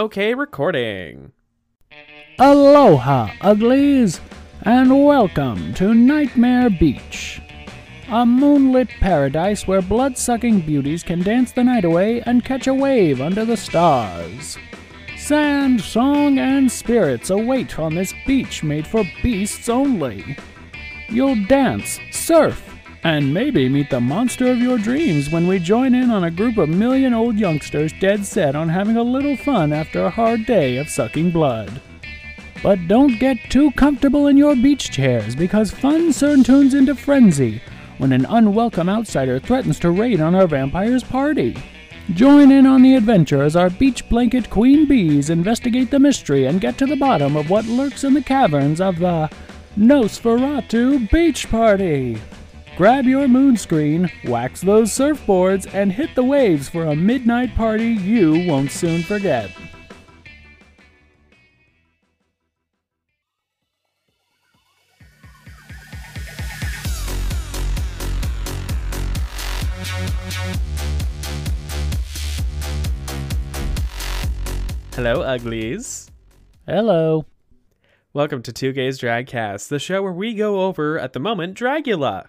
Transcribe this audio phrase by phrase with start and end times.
[0.00, 1.32] Okay, recording.
[2.38, 4.18] Aloha, uglies,
[4.62, 7.42] and welcome to Nightmare Beach,
[8.08, 12.72] a moonlit paradise where blood sucking beauties can dance the night away and catch a
[12.72, 14.56] wave under the stars.
[15.18, 20.34] Sand, song, and spirits await on this beach made for beasts only.
[21.10, 22.69] You'll dance, surf,
[23.02, 26.58] and maybe meet the monster of your dreams when we join in on a group
[26.58, 30.76] of million old youngsters dead set on having a little fun after a hard day
[30.76, 31.80] of sucking blood.
[32.62, 37.62] But don't get too comfortable in your beach chairs because fun soon turns into frenzy
[37.96, 41.56] when an unwelcome outsider threatens to raid on our vampire's party.
[42.14, 46.60] Join in on the adventure as our beach blanket queen bees investigate the mystery and
[46.60, 49.30] get to the bottom of what lurks in the caverns of the
[49.76, 52.18] Nosferatu Beach Party.
[52.76, 57.88] Grab your moon screen, wax those surfboards, and hit the waves for a midnight party
[57.88, 59.50] you won't soon forget.
[74.94, 76.10] Hello, uglies.
[76.66, 77.26] Hello.
[78.12, 82.28] Welcome to Two Gays Dragcast, the show where we go over, at the moment, Dragula.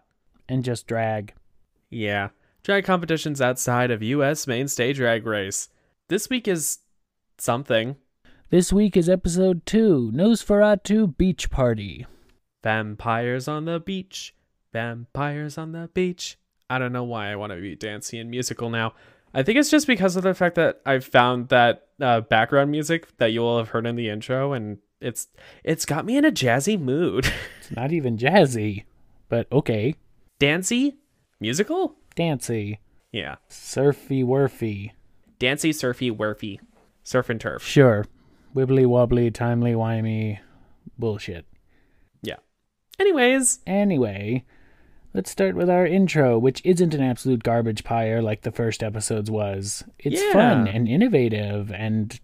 [0.52, 1.34] And just drag.
[1.90, 4.46] Yeah, drag competitions outside of U.S.
[4.48, 5.70] mainstay drag race.
[6.10, 6.80] This week is
[7.38, 7.96] something.
[8.50, 12.06] This week is episode 2 Nosferatu Beach Party.
[12.62, 14.36] Vampires on the beach.
[14.74, 16.38] Vampires on the beach.
[16.70, 18.94] I don't know why I want to be dancey and musical now.
[19.34, 23.08] I think it's just because of the fact that I've found that uh, background music
[23.20, 25.30] that you will have heard in the intro, and it's
[25.64, 27.32] it's got me in a jazzy mood.
[27.62, 28.84] It's not even jazzy,
[29.30, 29.96] but okay.
[30.46, 30.96] Dancy,
[31.40, 32.80] musical, Dancy.
[33.12, 34.90] yeah, Surfy wurfy.
[35.38, 36.58] dancy, surfy, werfy,
[37.04, 37.62] surf and turf.
[37.64, 38.06] Sure.
[38.56, 40.40] Wibbly wobbly, timely wimey
[40.98, 41.46] bullshit.
[42.24, 42.38] Yeah.
[43.00, 44.44] Anyways, Anyway,
[45.14, 49.30] let's start with our intro, which isn't an absolute garbage pyre like the first episode's
[49.30, 49.84] was.
[50.00, 50.34] It's Yeah.
[50.34, 52.20] fun and innovative and,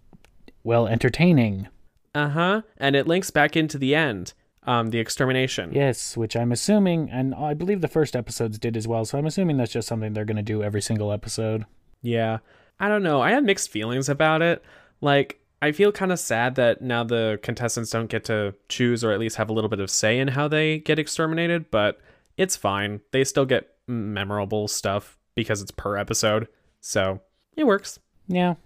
[0.64, 1.68] well, entertaining.
[2.16, 4.32] uh huh, and it links back into the end,
[4.68, 5.72] um, the extermination.
[5.72, 9.24] Yes, which I'm assuming, and I believe the first episodes did as well, so I'm
[9.24, 11.64] assuming that's just something they're going to do every single episode.
[12.02, 12.38] Yeah.
[12.78, 13.22] I don't know.
[13.22, 14.62] I have mixed feelings about it.
[15.00, 19.10] Like, I feel kind of sad that now the contestants don't get to choose or
[19.10, 21.98] at least have a little bit of say in how they get exterminated, but
[22.36, 23.00] it's fine.
[23.10, 26.46] They still get memorable stuff because it's per episode.
[26.82, 27.22] So,
[27.56, 27.98] it works.
[28.28, 28.56] Yeah.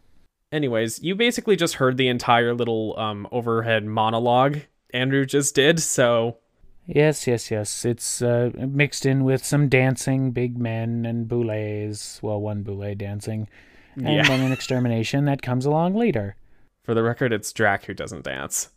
[0.50, 6.38] Anyways, you basically just heard the entire little um overhead monologue Andrew just did, so
[6.86, 7.84] Yes, yes, yes.
[7.84, 12.20] It's uh, mixed in with some dancing, big men and boulets.
[12.22, 13.48] Well, one boulet dancing.
[13.94, 14.26] And yeah.
[14.26, 16.36] then an extermination that comes along later.
[16.82, 18.70] For the record, it's Drac who doesn't dance.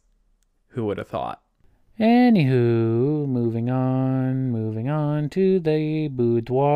[0.70, 1.42] Who would have thought?
[2.00, 6.76] Anywho, moving on, moving on to the boudoir.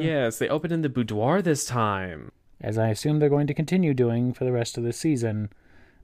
[0.00, 2.32] Yes, they opened in the boudoir this time.
[2.60, 5.50] As I assume they're going to continue doing for the rest of the season.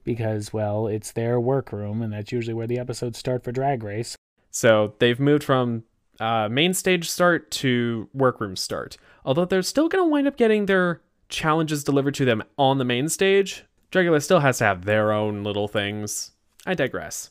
[0.05, 4.17] Because, well, it's their workroom, and that's usually where the episodes start for Drag Race.
[4.51, 5.85] So they've moved from
[6.21, 8.97] uh, main stage start to workroom start.
[9.25, 12.85] Although they're still going to wind up getting their challenges delivered to them on the
[12.85, 16.33] main stage, Dragula still has to have their own little things.
[16.67, 17.31] I digress.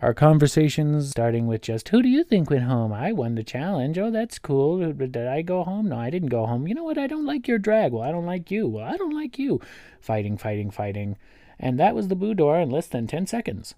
[0.00, 2.92] Our conversations starting with just, who do you think went home?
[2.92, 3.98] I won the challenge.
[3.98, 4.92] Oh, that's cool.
[4.92, 5.88] Did I go home?
[5.88, 6.68] No, I didn't go home.
[6.68, 6.98] You know what?
[6.98, 7.92] I don't like your drag.
[7.92, 8.68] Well, I don't like you.
[8.68, 9.60] Well, I don't like you.
[10.00, 11.16] Fighting, fighting, fighting.
[11.58, 13.74] And that was the boudoir in less than 10 seconds.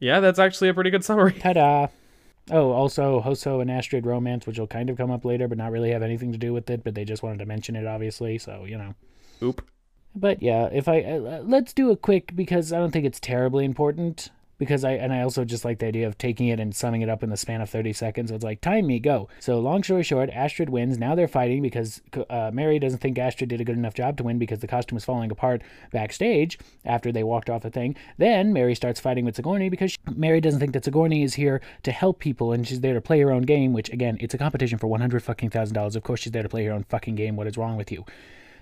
[0.00, 1.32] Yeah, that's actually a pretty good summary.
[1.40, 1.88] Ta da!
[2.50, 5.70] Oh, also, Hoso and Astrid romance, which will kind of come up later, but not
[5.70, 8.38] really have anything to do with it, but they just wanted to mention it, obviously,
[8.38, 8.94] so, you know.
[9.42, 9.68] Oop.
[10.14, 13.64] But yeah, if I uh, let's do a quick because I don't think it's terribly
[13.64, 17.02] important because I and I also just like the idea of taking it and summing
[17.02, 18.30] it up in the span of 30 seconds.
[18.30, 19.28] It's like time me go.
[19.40, 20.98] So long story short, Astrid wins.
[20.98, 24.24] Now they're fighting because uh, Mary doesn't think Astrid did a good enough job to
[24.24, 27.96] win because the costume was falling apart backstage after they walked off the thing.
[28.18, 31.60] Then Mary starts fighting with Sigourney because she- Mary doesn't think that Sigourney is here
[31.84, 33.72] to help people and she's there to play her own game.
[33.72, 35.96] Which again, it's a competition for 100 fucking thousand dollars.
[35.96, 37.36] Of course, she's there to play her own fucking game.
[37.36, 38.04] What is wrong with you?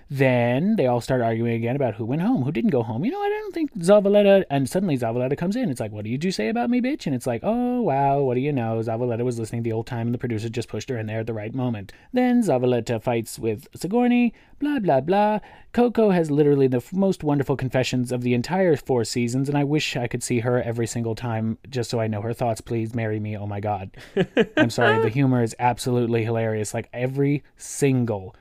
[0.09, 3.03] Then they all start arguing again about who went home, who didn't go home.
[3.03, 3.31] You know what?
[3.31, 4.45] I don't think Zavaleta.
[4.49, 5.69] And suddenly Zavaleta comes in.
[5.69, 7.05] It's like, what did you say about me, bitch?
[7.05, 8.79] And it's like, oh, wow, what do you know?
[8.79, 11.27] Zavaleta was listening the old time and the producer just pushed her in there at
[11.27, 11.91] the right moment.
[12.13, 15.39] Then Zavaleta fights with Sigourney, blah, blah, blah.
[15.73, 19.95] Coco has literally the most wonderful confessions of the entire four seasons, and I wish
[19.95, 22.61] I could see her every single time just so I know her thoughts.
[22.61, 23.37] Please marry me.
[23.37, 23.91] Oh my God.
[24.57, 25.01] I'm sorry.
[25.01, 26.73] The humor is absolutely hilarious.
[26.73, 28.35] Like every single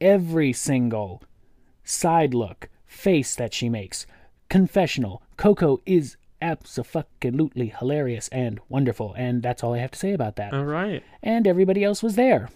[0.00, 1.22] every single
[1.84, 4.06] side look, face that she makes.
[4.48, 5.22] Confessional.
[5.36, 10.52] Coco is absolutely hilarious and wonderful, and that's all I have to say about that.
[10.54, 11.02] All right.
[11.22, 12.48] And everybody else was there.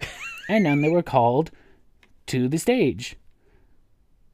[0.48, 1.50] and then they were called
[2.26, 3.16] to the stage.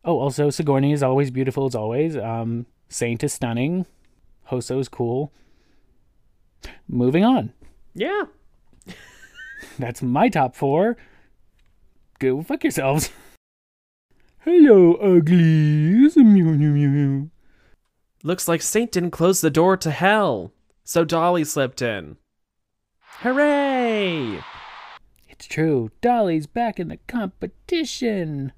[0.04, 2.16] Oh, also Sigourney is always beautiful as always.
[2.16, 3.86] Um, Saint is stunning.
[4.44, 5.32] Hoso is cool.
[6.88, 7.52] Moving on.
[7.94, 8.24] Yeah.
[9.78, 10.96] That's my top four.
[12.20, 13.10] Go fuck yourselves.
[14.40, 16.18] Hello, uglies.
[18.22, 20.52] Looks like Saint didn't close the door to hell,
[20.84, 22.18] so Dahli slipped in.
[23.20, 24.40] Hooray!
[25.30, 25.90] It's true.
[26.02, 28.52] Dahli's back in the competition.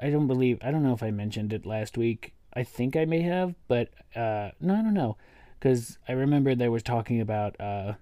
[0.00, 0.58] I don't believe.
[0.60, 2.34] I don't know if I mentioned it last week.
[2.54, 5.16] I think I may have, but uh, no, I don't know,
[5.60, 7.92] because I remember they was talking about uh,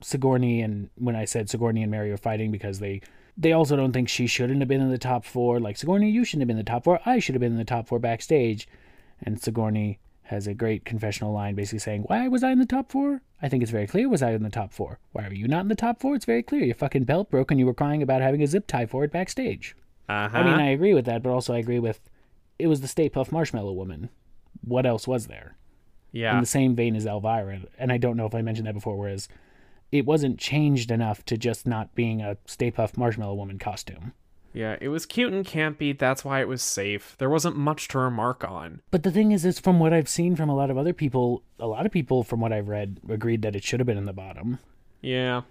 [0.00, 3.02] Sigourney and when I said Sigourney and Mary are fighting because they
[3.36, 5.58] they also don't think she shouldn't have been in the top four.
[5.58, 7.00] Like Sigourney, you shouldn't have been in the top four.
[7.06, 8.68] I should have been in the top four backstage.
[9.22, 12.90] And Sigourney has a great confessional line basically saying, Why was I in the top
[12.90, 13.22] four?
[13.40, 14.98] I think it's very clear was I in the top four.
[15.12, 16.14] Why are you not in the top four?
[16.14, 16.64] It's very clear.
[16.64, 19.10] Your fucking belt broke and you were crying about having a zip tie for it
[19.12, 19.74] backstage.
[20.08, 20.38] Uh huh.
[20.38, 22.00] I mean, I agree with that, but also I agree with
[22.58, 24.10] it was the Stay Puft Marshmallow Woman.
[24.62, 25.56] What else was there?
[26.12, 26.34] yeah.
[26.34, 28.96] In the same vein as Elvira, and I don't know if I mentioned that before,
[28.96, 29.28] whereas
[29.92, 34.14] it wasn't changed enough to just not being a Stay Puft Marshmallow Woman costume.
[34.54, 35.96] yeah, it was cute and campy.
[35.96, 37.14] That's why it was safe.
[37.18, 38.80] There wasn't much to remark on.
[38.90, 41.42] But the thing is, is from what I've seen from a lot of other people,
[41.58, 44.06] a lot of people, from what I've read, agreed that it should have been in
[44.06, 44.58] the bottom.
[45.00, 45.42] Yeah.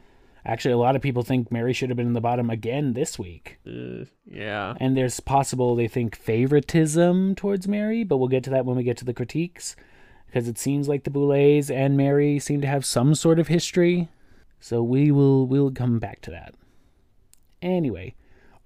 [0.43, 3.19] Actually, a lot of people think Mary should have been in the bottom again this
[3.19, 3.59] week.
[3.67, 4.73] Uh, yeah.
[4.79, 8.83] And there's possible they think favoritism towards Mary, but we'll get to that when we
[8.83, 9.75] get to the critiques.
[10.25, 14.09] Because it seems like the Boulets and Mary seem to have some sort of history.
[14.61, 16.53] So we will we'll come back to that.
[17.61, 18.15] Anyway.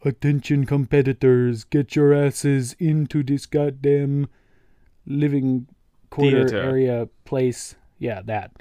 [0.04, 4.28] Attention competitors, get your asses into this goddamn
[5.08, 5.68] living
[6.12, 6.62] quarter Theater.
[6.62, 7.74] area place.
[7.98, 8.52] Yeah, that.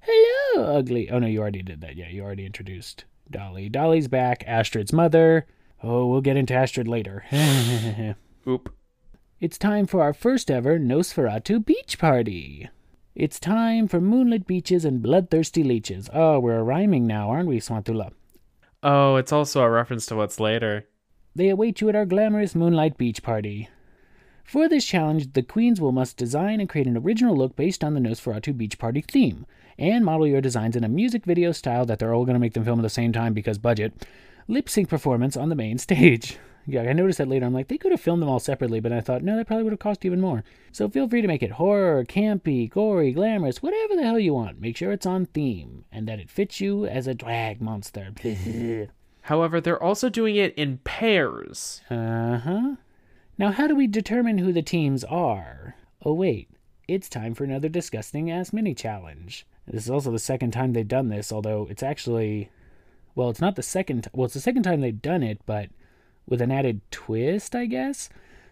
[0.00, 1.10] Hello, ugly.
[1.10, 1.96] Oh no, you already did that.
[1.96, 3.68] Yeah, you already introduced Dahli.
[3.72, 5.46] Dahli's back, Astrid's mother.
[5.82, 7.24] Oh, we'll get into Astrid later.
[8.46, 8.72] Oop.
[9.40, 12.68] it's time for our first ever Nosferatu beach party.
[13.14, 16.08] It's time for moonlit beaches and bloodthirsty leeches.
[16.14, 18.12] Oh, we're rhyming now, aren't we, Swanthula?
[18.82, 20.88] Oh, it's also a reference to what's later.
[21.36, 23.68] They await you at our glamorous moonlight beach party.
[24.44, 27.92] For this challenge, the queens will must design and create an original look based on
[27.92, 29.44] the Nosferatu beach party theme,
[29.78, 32.54] and model your designs in a music video style that they're all going to make
[32.54, 34.06] them film at the same time because budget.
[34.48, 36.38] Lip sync performance on the main stage.
[36.66, 37.44] Yeah, I noticed that later.
[37.44, 39.64] I'm like, they could have filmed them all separately, but I thought, no, that probably
[39.64, 40.44] would have cost even more.
[40.70, 44.60] So feel free to make it horror, campy, gory, glamorous, whatever the hell you want.
[44.60, 48.12] Make sure it's on theme and that it fits you as a drag monster.
[49.22, 51.80] However, they're also doing it in pairs.
[51.90, 52.76] Uh huh.
[53.38, 55.74] Now, how do we determine who the teams are?
[56.04, 56.48] Oh, wait.
[56.88, 59.46] It's time for another disgusting ass mini challenge.
[59.66, 62.50] This is also the second time they've done this, although it's actually.
[63.14, 64.08] Well, it's not the second.
[64.12, 65.70] Well, it's the second time they've done it, but
[66.28, 68.08] with an added twist, I guess.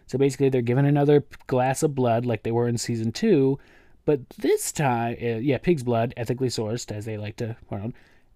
[0.07, 3.59] So basically, they're given another glass of blood like they were in season two,
[4.05, 7.93] but this time, uh, yeah, pig's blood, ethically sourced, as they like to out,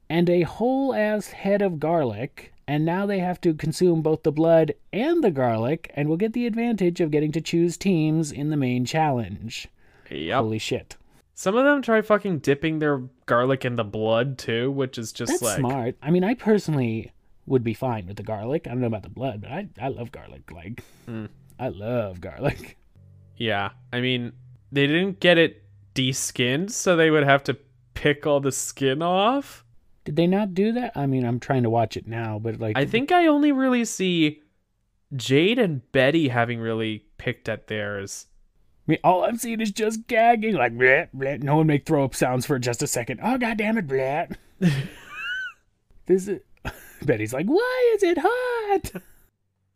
[0.10, 2.52] and a whole ass head of garlic.
[2.68, 6.34] And now they have to consume both the blood and the garlic, and will get
[6.34, 9.68] the advantage of getting to choose teams in the main challenge.
[10.10, 10.36] Yep.
[10.36, 10.98] Holy shit.
[11.36, 15.34] Some of them try fucking dipping their garlic in the blood too, which is just
[15.34, 15.96] That's like smart.
[16.02, 17.12] I mean, I personally
[17.46, 18.66] would be fine with the garlic.
[18.68, 20.52] I don't know about the blood, but I, I love garlic.
[20.52, 21.30] Like, Mm.
[21.60, 22.78] I love garlic.
[23.38, 23.72] Yeah.
[23.92, 24.32] I mean,
[24.72, 25.62] they didn't get it
[25.94, 27.58] de-skinned, so they would have to
[27.94, 29.66] pick all the skin off.
[30.06, 30.94] Did they not do that?
[30.96, 33.84] I mean, I'm trying to watch it now, but like, I think I only really
[33.84, 34.42] see
[35.16, 38.28] Jade and Betty having really picked at theirs.
[38.88, 41.44] I mean, all I'm seeing is just gagging, like, bleh, bleh.
[41.44, 43.20] No one make throw up sounds for just a second.
[43.22, 44.34] Oh, god damn it, bleh.
[46.06, 46.40] this is.
[47.06, 49.02] Betty's like, why is it hot?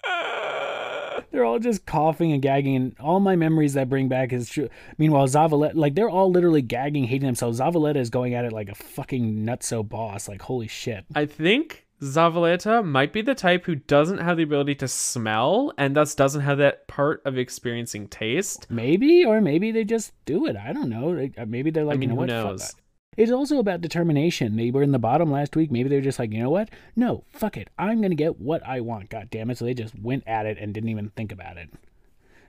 [1.31, 4.69] They're all just coughing and gagging, and all my memories that bring back is true.
[4.97, 7.59] Meanwhile, Zavaleta, like, they're all literally gagging, hating themselves.
[7.59, 10.27] Zavaleta is going at it like a fucking nutso boss.
[10.27, 11.05] Like, holy shit.
[11.13, 15.95] I think Zavaleta might be the type who doesn't have the ability to smell and
[15.95, 18.67] thus doesn't have that part of experiencing taste.
[18.69, 20.55] Maybe, or maybe they just do it.
[20.55, 21.29] I don't know.
[21.37, 22.29] Uh, Maybe they're like, I mean, you know who what?
[22.29, 22.75] Fuck knows?
[23.19, 24.55] It's also about determination.
[24.55, 25.69] They were in the bottom last week.
[25.71, 26.69] Maybe they're just like, you know what?
[26.95, 27.69] No, fuck it.
[27.77, 29.09] I'm gonna get what I want.
[29.09, 29.57] God damn it!
[29.57, 31.69] So they just went at it and didn't even think about it.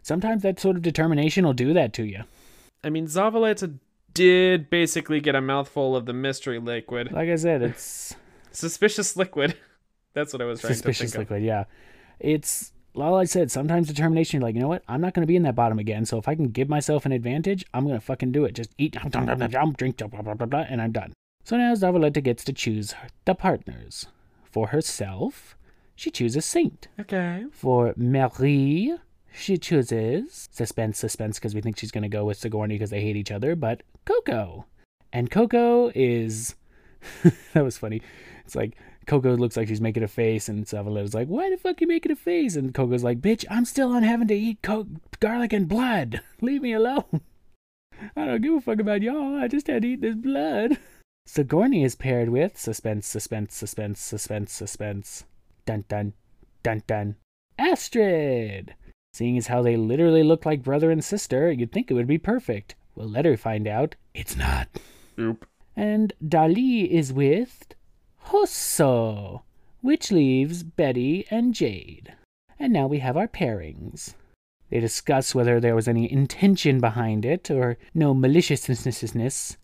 [0.03, 2.23] Sometimes that sort of determination will do that to you.
[2.85, 3.81] I mean, Zavaleta
[4.15, 7.11] did basically get a mouthful of the mystery liquid.
[7.11, 8.15] Like I said, it's
[8.53, 9.57] Suspicious liquid.
[10.15, 11.43] That's what I was trying suspicious to think liquid.
[11.43, 11.65] Yeah,
[12.21, 14.83] it's all I said, sometimes determination, you're like, you know what?
[14.89, 16.05] I'm not going to be in that bottom again.
[16.05, 18.55] So if I can give myself an advantage, I'm going to fucking do it.
[18.55, 21.13] Just eat, drink, blah, blah, blah, blah, and I'm done.
[21.45, 22.95] So now Zavaleta gets to choose
[23.25, 24.07] the partners.
[24.45, 25.57] For herself,
[25.95, 26.89] she chooses Saint.
[26.99, 27.45] Okay.
[27.53, 28.97] For Marie,
[29.33, 33.01] she chooses suspense, suspense, because we think she's going to go with Sigourney because they
[33.01, 34.67] hate each other, but Coco.
[35.13, 36.57] And Coco is.
[37.55, 38.03] that was funny.
[38.45, 38.77] It's like
[39.11, 42.13] Coco looks like she's making a face, and Zavaleta's like, Why the fuck you making
[42.13, 42.55] a face?
[42.55, 44.87] And Coco's like, Bitch, I'm still on having to eat co-
[45.19, 46.21] garlic and blood.
[46.41, 47.21] Leave me alone.
[48.17, 49.35] I don't give a fuck about y'all.
[49.35, 50.79] I just had to eat this blood.
[51.27, 55.25] Sigourney is paired with suspense, suspense, suspense, suspense, suspense.
[55.67, 56.13] Dun dun,
[56.63, 57.17] dun dun.
[57.59, 58.77] Astrid!
[59.13, 62.19] Seeing as how they literally look like brother and sister, you'd think it would be
[62.19, 62.77] perfect.
[62.95, 63.97] We'll let her find out.
[64.15, 64.69] It's not.
[65.19, 65.49] Oop.
[65.75, 67.75] And Dahli is with
[68.31, 69.43] Hoso,
[69.81, 72.15] which leaves Betty and Jade.
[72.59, 74.15] And now we have our pairings.
[74.71, 79.57] They discuss whether there was any intention behind it or no maliciousness,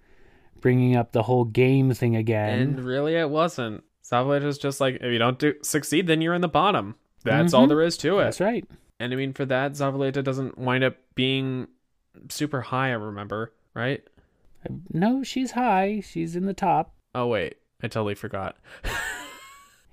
[0.60, 2.58] bringing up the whole game thing again.
[2.58, 3.84] And really, it wasn't.
[4.04, 6.96] Zavaleta's just like, if you don't do succeed, then you're in the bottom.
[7.22, 7.68] That's all Mhm.
[7.70, 8.24] there is to it.
[8.24, 8.64] That's right.
[8.98, 11.68] And I mean, for that, Zavaleta doesn't wind up being
[12.30, 12.88] super high.
[12.90, 14.02] I remember, right?
[14.92, 16.00] No, she's high.
[16.00, 16.94] She's in the top.
[17.14, 18.56] Oh wait, I totally forgot.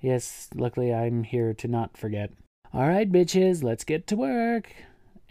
[0.04, 2.30] Yes, luckily I'm here to not forget.
[2.74, 4.70] All right, bitches, let's get to work.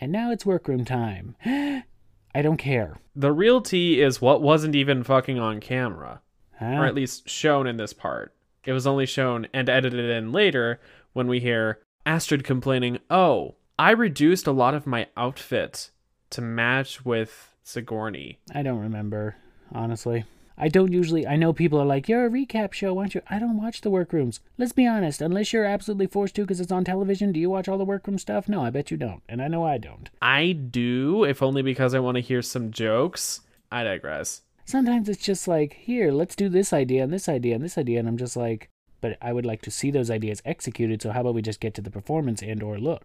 [0.01, 1.35] And now it's workroom time.
[1.45, 2.97] I don't care.
[3.15, 6.21] The real tea is what wasn't even fucking on camera,
[6.57, 6.65] Huh?
[6.65, 6.87] or ah.
[6.87, 8.33] at least shown in this part.
[8.65, 10.79] It was only shown and edited in later
[11.11, 15.91] when we hear Astrid complaining, "Oh, I reduced a lot of my outfit
[16.31, 19.35] to match with Sigourney." I don't remember,
[19.71, 20.25] honestly.
[20.57, 21.25] I don't usually.
[21.25, 23.89] I know people are like, "You're a recap show, aren't you?" I don't watch the
[23.89, 24.39] workrooms.
[24.57, 25.21] Let's be honest.
[25.21, 28.17] Unless you're absolutely forced to because it's on television, do you watch all the workroom
[28.19, 28.47] stuff?
[28.47, 29.23] No, I bet you don't.
[29.27, 30.09] And I know I don't.
[30.21, 33.41] I do, if only because I want to hear some jokes.
[33.71, 34.41] I digress.
[34.65, 37.99] Sometimes it's just like, "Here, let's do this idea and this idea and this idea,"
[37.99, 38.69] and I'm just like,
[39.01, 41.01] "But I would like to see those ideas executed.
[41.01, 43.03] So how about we just get to the performance and or look?"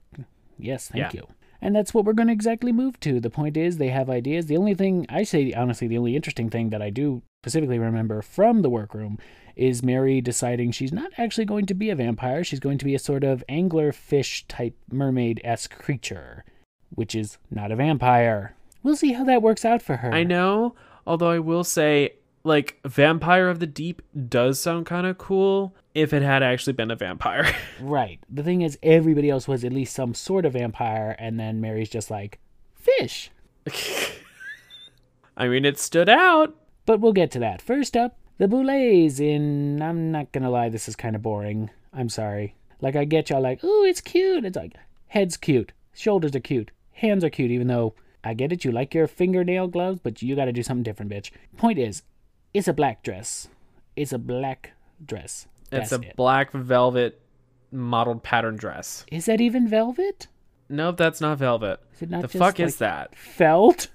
[0.58, 1.20] Yes, thank Yeah.
[1.20, 1.26] you.
[1.60, 3.20] And that's what we're going to exactly move to.
[3.20, 4.46] The point is, they have ideas.
[4.46, 8.22] The only thing I say, honestly, the only interesting thing that I do specifically remember
[8.22, 9.18] from the workroom
[9.56, 12.44] is Mary deciding she's not actually going to be a vampire.
[12.44, 16.44] She's going to be a sort of angler fish type mermaid esque creature,
[16.90, 18.54] which is not a vampire.
[18.84, 20.14] We'll see how that works out for her.
[20.14, 22.12] I know, although I will say,
[22.48, 26.90] like, Vampire of the Deep does sound kind of cool if it had actually been
[26.90, 27.54] a vampire.
[27.80, 28.18] Right.
[28.28, 31.88] The thing is, everybody else was at least some sort of vampire, and then Mary's
[31.88, 32.40] just like,
[32.74, 33.30] fish.
[35.36, 36.56] I mean, it stood out.
[36.86, 37.62] But we'll get to that.
[37.62, 39.80] First up, the Boulets in.
[39.80, 41.70] I'm not gonna lie, this is kind of boring.
[41.92, 42.56] I'm sorry.
[42.80, 44.44] Like, I get y'all like, ooh, it's cute.
[44.44, 44.74] It's like,
[45.08, 48.94] head's cute, shoulders are cute, hands are cute, even though I get it, you like
[48.94, 51.30] your fingernail gloves, but you gotta do something different, bitch.
[51.56, 52.02] Point is,
[52.54, 53.48] it's a black dress.
[53.96, 54.72] It's a black
[55.04, 55.46] dress.
[55.70, 56.16] It's a it.
[56.16, 57.20] black velvet
[57.70, 59.04] modeled pattern dress.
[59.12, 60.28] Is that even velvet?
[60.68, 61.80] No, that's not velvet.
[61.94, 63.16] Is it not the fuck like is that?
[63.16, 63.88] felt?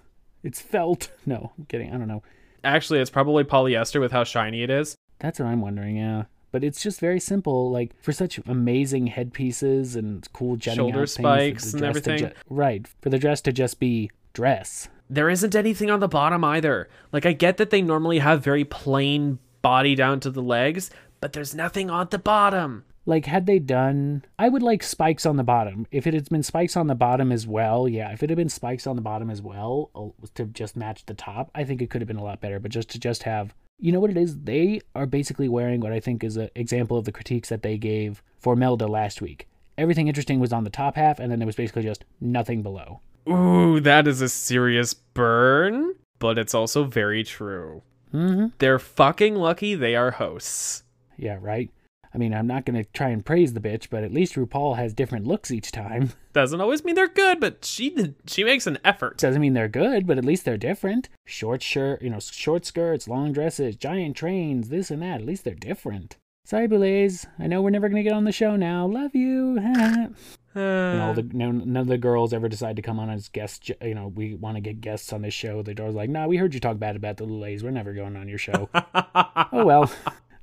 [0.44, 1.10] It's felt.
[1.26, 1.90] No, I'm kidding.
[1.94, 2.22] I don't know.
[2.64, 4.96] Actually, it's probably polyester with how shiny it is.
[5.20, 6.24] That's what I'm wondering, yeah.
[6.52, 11.74] But it's just very simple, like for such amazing headpieces and cool jutting Shoulder spikes
[11.74, 12.20] and everything.
[12.20, 14.90] ju- right, for the dress to just be dress.
[15.10, 16.90] There isn't anything on the bottom either.
[17.12, 21.34] Like, I get that they normally have very plain body down to the legs, but
[21.34, 22.84] there's nothing on the bottom.
[23.06, 25.88] Like had they done, I would like spikes on the bottom.
[25.92, 28.12] If it had been spikes on the bottom as well, yeah.
[28.12, 31.14] If it had been spikes on the bottom as well uh, to just match the
[31.14, 32.60] top, I think it could have been a lot better.
[32.60, 34.40] But just to just have, you know what it is?
[34.40, 37.78] They are basically wearing what I think is an example of the critiques that they
[37.78, 39.48] gave for Melda last week.
[39.78, 43.02] Everything interesting was on the top half, and then there was basically just nothing below.
[43.30, 47.82] Ooh, that is a serious burn, but it's also very true.
[48.14, 48.48] Mm-hmm.
[48.60, 50.84] They're fucking lucky they are hosts.
[51.18, 51.70] Yeah, right.
[52.14, 54.94] I mean, I'm not gonna try and praise the bitch, but at least RuPaul has
[54.94, 56.12] different looks each time.
[56.34, 59.18] Doesn't always mean they're good, but she she makes an effort.
[59.18, 61.10] Doesn't mean they're good, but at least they're different.
[61.26, 65.22] Short shirt, you know, short skirts, long dresses, giant trains, this and that.
[65.22, 66.18] At least they're different.
[66.46, 67.26] Sorry, Boulets.
[67.40, 68.86] I know we're never gonna get on the show now.
[68.86, 69.58] Love you.
[70.56, 73.30] and all Uh, the no, none of the girls ever decide to come on as
[73.30, 73.72] guests.
[73.82, 75.62] You know, we want to get guests on this show.
[75.62, 77.64] The door's like, nah, we heard you talk bad about the Boulets.
[77.64, 78.70] We're never going on your show.
[79.06, 79.92] oh well.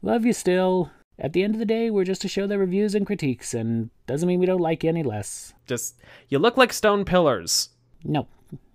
[0.03, 0.91] Love you still.
[1.19, 3.91] At the end of the day, we're just a show that reviews and critiques, and
[4.07, 5.53] doesn't mean we don't like you any less.
[5.67, 7.69] Just you look like stone pillars.
[8.03, 8.27] No,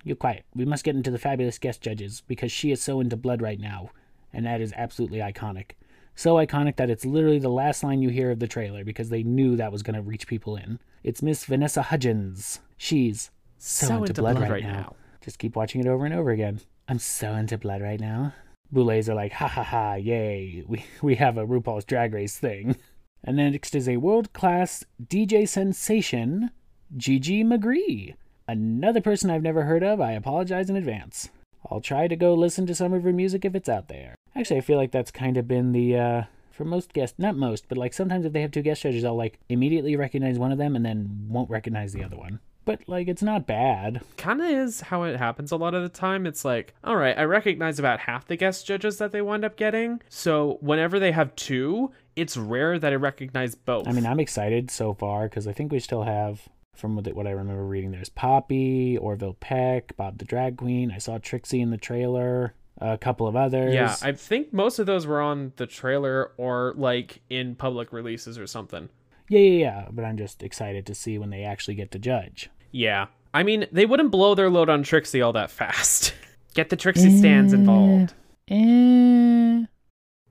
[0.04, 0.44] you're quiet.
[0.54, 3.58] We must get into the fabulous guest judges because she is so into blood right
[3.58, 3.90] now,
[4.32, 5.72] and that is absolutely iconic.
[6.18, 9.22] So iconic that it's literally the last line you hear of the trailer because they
[9.22, 10.78] knew that was going to reach people in.
[11.04, 12.60] It's Miss Vanessa Hudgens.
[12.78, 14.96] She's so, into, blood, right, now.
[15.22, 16.60] Just keep watching it over and over again.
[16.88, 18.32] I'm so into blood right now.
[18.72, 22.76] Boulets are like, ha ha ha, yay, we, we have a RuPaul's Drag Race thing.
[23.22, 26.50] And then next is a world class DJ sensation,
[26.96, 28.14] Gigi Magree.
[28.48, 31.28] Another person I've never heard of, I apologize in advance.
[31.70, 34.14] I'll try to go listen to some of her music if it's out there.
[34.34, 37.68] Actually, I feel like that's kind of been the, uh, for most guests, not most,
[37.68, 40.58] but like sometimes if they have two guest judges, I'll like immediately recognize one of
[40.58, 44.02] them and then won't recognize the other one but like it's not bad.
[44.18, 46.26] Kind of is how it happens a lot of the time.
[46.26, 49.56] It's like, all right, I recognize about half the guest judges that they wind up
[49.56, 50.02] getting.
[50.10, 53.88] So whenever they have two, it's rare that I recognize both.
[53.88, 57.30] I mean, I'm excited so far because I think we still have, from what I
[57.30, 60.90] remember reading, there's Poppy, Orville Peck, Bob the Drag Queen.
[60.90, 62.54] I saw Trixie in the trailer.
[62.78, 63.72] A couple of others.
[63.72, 68.38] Yeah, I think most of those were on the trailer or like in public releases
[68.38, 68.90] or something.
[69.30, 69.88] Yeah, yeah, yeah.
[69.90, 72.50] But I'm just excited to see when they actually get to judge.
[72.72, 73.06] Yeah.
[73.32, 76.14] I mean, they wouldn't blow their load on Trixie all that fast.
[76.54, 78.14] Get the Trixie stands involved.
[78.48, 78.56] Eh.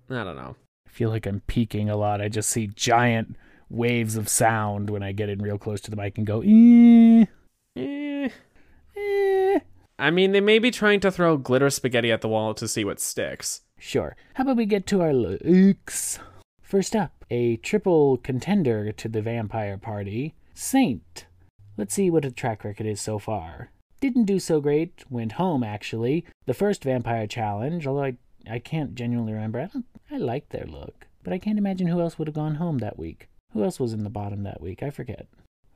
[0.10, 0.56] I don't know.
[0.88, 2.20] I feel like I'm peaking a lot.
[2.20, 3.36] I just see giant
[3.70, 7.26] waves of sound when I get in real close to the mic and go, eh.
[7.76, 8.30] Eh.
[8.98, 9.60] Eh.
[9.98, 12.84] I mean, they may be trying to throw glitter spaghetti at the wall to see
[12.84, 13.62] what sticks.
[13.80, 14.16] Sure.
[14.34, 16.20] How about we get to our looks?
[16.62, 21.26] First up, a triple contender to the vampire party, Saint.
[21.78, 23.72] Let's see what the track record is so far.
[24.02, 26.26] Didn't do so great, went home actually.
[26.46, 28.18] The first Vampire Challenge, although I,
[28.50, 29.60] I can't genuinely remember.
[29.60, 32.56] I, don't, I liked their look, but I can't imagine who else would have gone
[32.56, 33.30] home that week.
[33.56, 34.84] Who else was in the bottom that week?
[34.84, 35.28] I forget.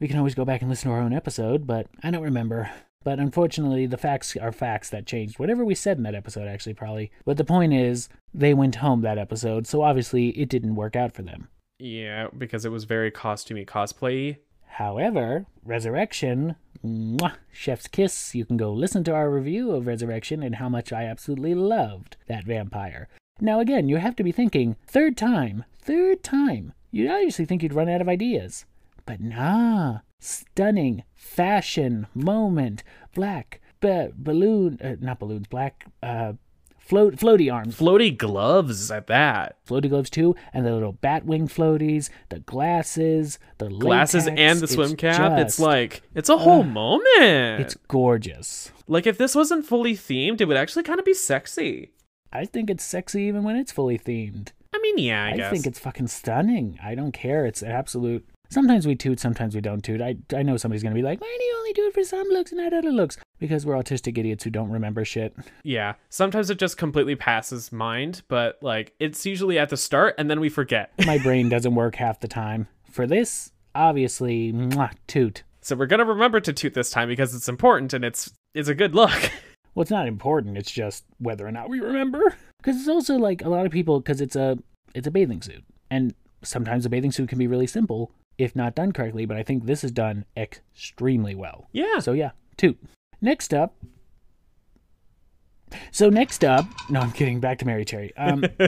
[0.01, 2.69] We can always go back and listen to our own episode, but I don't remember.
[3.05, 5.39] But unfortunately, the facts are facts that changed.
[5.39, 7.09] Whatever we said in that episode, actually, probably.
[7.24, 11.13] But the point is, they went home that episode, so obviously it didn't work out
[11.13, 11.48] for them.
[11.79, 14.39] Yeah, because it was very costumey cosplay
[14.74, 20.55] However, Resurrection, mwah, chef's kiss, you can go listen to our review of Resurrection and
[20.55, 23.08] how much I absolutely loved that vampire.
[23.39, 26.73] Now, again, you have to be thinking, third time, third time.
[26.91, 28.65] You'd obviously think you'd run out of ideas.
[29.06, 32.84] But nah, stunning fashion moment,
[33.15, 36.34] black ba- balloon, uh, not balloons, black uh,
[36.78, 39.58] float floaty arms, floaty gloves at that.
[39.65, 44.67] Floaty gloves too, and the little bat wing floaties, the glasses, the glasses and the
[44.67, 45.17] swim It's cap.
[45.17, 46.67] just- it's like it's a whole Ugh.
[46.67, 47.62] moment.
[47.62, 48.71] it's gorgeous.
[48.88, 51.91] like if this wasn't fully themed, it would actually kind of be sexy.
[52.32, 54.49] I think it's sexy even when it's fully themed.
[54.73, 56.79] I mean, yeah, I, I, think it's fucking stunning.
[56.84, 57.45] I don't care.
[57.45, 58.27] It's absolute.
[58.51, 60.01] Sometimes we toot, sometimes we don't toot.
[60.01, 62.27] I, I know somebody's gonna be like, why do you only do it for some
[62.29, 63.17] looks and not other looks?
[63.39, 65.36] Because we're autistic idiots who don't remember shit.
[65.63, 65.93] yeah.
[66.10, 70.39] Sometimes it just completely passes mind, but like it's usually at the start and then
[70.39, 70.91] we forget.
[71.05, 72.67] My brain doesn't work half the time.
[72.89, 75.43] For this, obviously, mwah, toot.
[75.62, 78.75] so we're gonna remember to toot this time because it's important and it's it's a
[78.75, 79.32] good look.
[79.75, 80.58] Well, it's not important.
[80.58, 82.36] It's just whether or not we remember.
[82.60, 84.60] Because it's also like a lot of people, because it's a
[84.93, 88.74] it's a bathing suit, and sometimes a bathing suit can be really simple if not
[88.76, 89.26] done correctly.
[89.26, 91.67] But I think this is done extremely well.
[91.74, 92.00] yeah.
[92.00, 92.76] So yeah, two.
[93.22, 93.76] Next up.
[95.91, 97.39] So next up, no, I'm kidding.
[97.39, 98.12] Back to Merrie Cherry.
[98.17, 98.41] Um,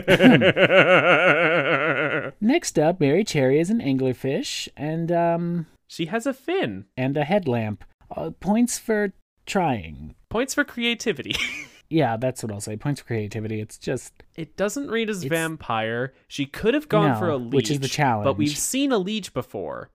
[2.40, 6.86] next up, Merrie Cherry is an anglerfish and um she has a fin.
[6.96, 7.84] and a headlamp.
[8.14, 9.12] Uh, points for
[9.46, 10.14] trying.
[10.28, 11.34] Points for creativity.
[11.92, 12.76] Yeah, that's what I'll say.
[12.76, 13.60] Points for creativity.
[13.60, 16.14] It's just It doesn't read as vampire.
[16.28, 18.24] She could have gone No, for a leech, which is the challenge.
[18.24, 19.90] But we've seen a leech before.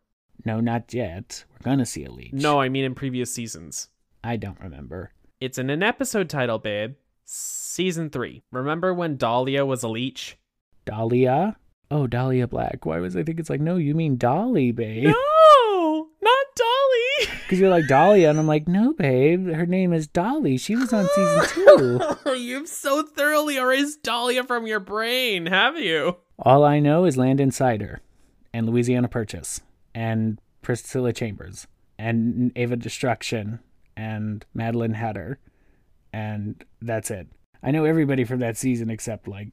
[0.45, 1.43] no, not yet.
[1.51, 2.33] We're gonna see a leech.
[2.33, 3.89] No, I mean in previous seasons.
[4.23, 5.11] I don't remember.
[5.41, 6.95] It's in an episode title, babe.
[7.25, 8.43] Season three.
[8.51, 10.37] Remember when Dahlia was a leech?
[10.85, 11.57] Dahlia.
[11.91, 12.85] Oh, Dahlia Black.
[12.85, 13.75] Why was I think it's like no?
[13.77, 15.05] You mean Dahli, babe?
[15.05, 15.15] No.
[17.47, 19.47] Because you're like Dahlia, and I'm like, no, babe.
[19.47, 20.59] Her name is Dahli.
[20.59, 21.45] She was on season
[22.25, 22.35] two.
[22.35, 26.17] You've so thoroughly erased Dahlia from your brain, have you?
[26.37, 28.01] All I know is Landon Cider,
[28.53, 29.61] and Louisiana Purchase,
[29.95, 33.59] and Priscilla Chambers, and Evah Destruction,
[33.95, 35.39] and Maddelynn Hatter,
[36.11, 37.27] and that's it.
[37.63, 39.47] I know everybody from that season except like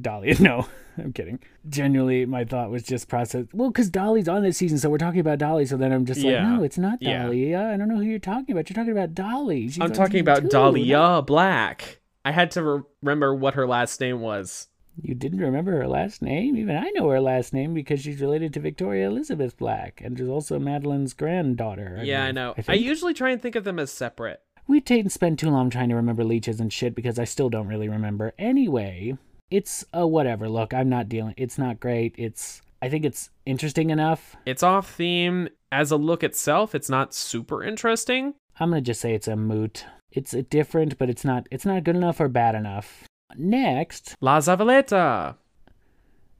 [0.00, 0.34] Dahlia.
[0.40, 0.66] No,
[0.98, 1.40] I'm kidding.
[1.68, 3.44] Genuinely, my thought was just process.
[3.52, 5.68] Well, because Dahli's on this season, so we're talking about Dahli.
[5.68, 6.48] So then I'm just Yeah.
[6.50, 7.26] like, no, it's not Yeah.
[7.26, 8.70] Uh, I don't know who you're talking about.
[8.70, 9.64] You're talking about Dahli.
[9.72, 10.48] She's I'm talking about two.
[10.48, 12.00] Dahlia Black.
[12.24, 14.68] I had to re- remember what her last name was.
[15.02, 16.56] You didn't remember her last name?
[16.56, 20.28] Even I know her last name because she's related to Victoria Elizabeth Black, and is
[20.28, 22.00] also Madeline's granddaughter.
[22.02, 22.54] yeah, I know.
[22.56, 22.82] I, think.
[22.82, 24.40] usually try and think of them as separate.
[24.66, 27.68] we didn't spend too long trying to remember leeches and shit because I still don't
[27.68, 28.32] really remember.
[28.38, 29.18] Anyway,
[29.50, 30.74] It's a whatever look.
[30.74, 31.34] I'm not dealing.
[31.36, 32.14] It's not great.
[32.18, 34.36] It's I think it's interesting enough.
[34.44, 36.74] It's off theme as a look itself.
[36.74, 38.34] It's not super interesting.
[38.58, 39.84] I'm gonna just say it's a moot.
[40.10, 41.46] It's a different, but it's not.
[41.50, 43.04] It's not good enough or bad enough.
[43.36, 45.36] Next, La Zavaleta.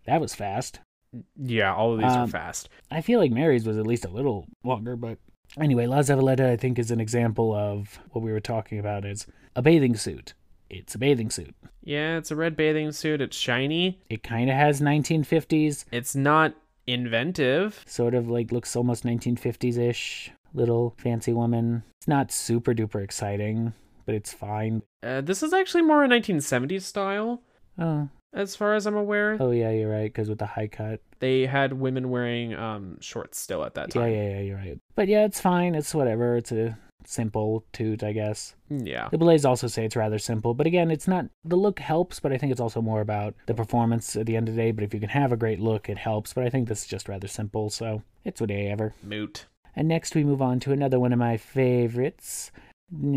[0.07, 0.81] that was fast.
[1.37, 2.69] Yeah, all of these are Um, fast.
[2.91, 5.19] I feel like Mary's was at least a little longer, but
[5.59, 9.27] anyway, La Zavaleta I think is an example of what we were talking about is
[9.55, 10.35] a bathing suit.
[10.71, 11.55] It's a bathing suit.
[11.83, 13.21] Yeah, it's a red bathing suit.
[13.21, 14.01] It's shiny.
[14.11, 16.55] It kind of has 1950s, It's not
[16.87, 17.83] inventive.
[17.87, 20.31] sort of like looks almost 1950s ish.
[20.55, 21.83] Little fancy woman.
[22.01, 23.75] It's not super duper exciting,
[24.07, 24.83] but it's fine.
[25.03, 27.43] Uh, this is actually more a 1970s style,
[27.79, 29.37] Oh, as far as I'm aware.
[29.39, 30.05] oh yeah, you're right.
[30.13, 31.01] Because with the high cut.
[31.19, 34.11] They had women wearing um shorts still at that time.
[34.11, 34.79] Yeah, yeah, yeah, you're right.
[34.95, 35.75] But yeah, it's fine.
[35.75, 36.37] It's whatever.
[36.37, 38.55] It's a simple toot, I guess.
[38.69, 39.09] Yeah.
[39.11, 42.33] The Boulets also say it's rather simple, but again, it's not the look helps, but
[42.33, 44.71] I think it's also more about the performance at the end of the day.
[44.73, 46.33] But if you can have a great look, it helps.
[46.33, 48.95] But I think this is just rather simple, so it's what day ever.
[49.03, 49.47] Moot.
[49.75, 52.51] And next we move on to another one of my favorites.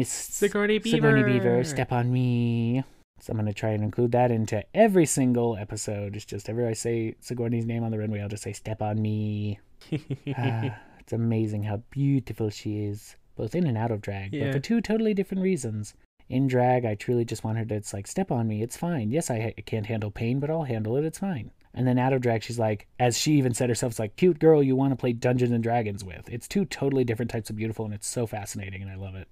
[0.04, 0.98] Sigourney Beaver.
[0.98, 2.84] Sigourney Beaver, Step on Me.
[3.22, 6.16] So I'm gonna try and include that into every single episode.
[6.16, 9.02] It's just every I say Sigourney's name on the runway, I'll just say Step on
[9.02, 9.60] Me.
[10.38, 14.60] Ah, it's amazing how beautiful she is, both in and out of drag, but for
[14.60, 15.94] two totally different reasons.
[16.28, 19.10] In drag, I truly just want her to, it's like, step on me, it's fine.
[19.10, 21.50] Yes, I ha- can't handle pain, but I'll handle it, it's fine.
[21.74, 24.38] And then out of drag, she's like, as she even said herself, it's like, cute
[24.38, 26.30] girl you want to play Dungeons and Dragons with.
[26.30, 29.28] It's two totally different types of beautiful, and it's so fascinating, and I love it.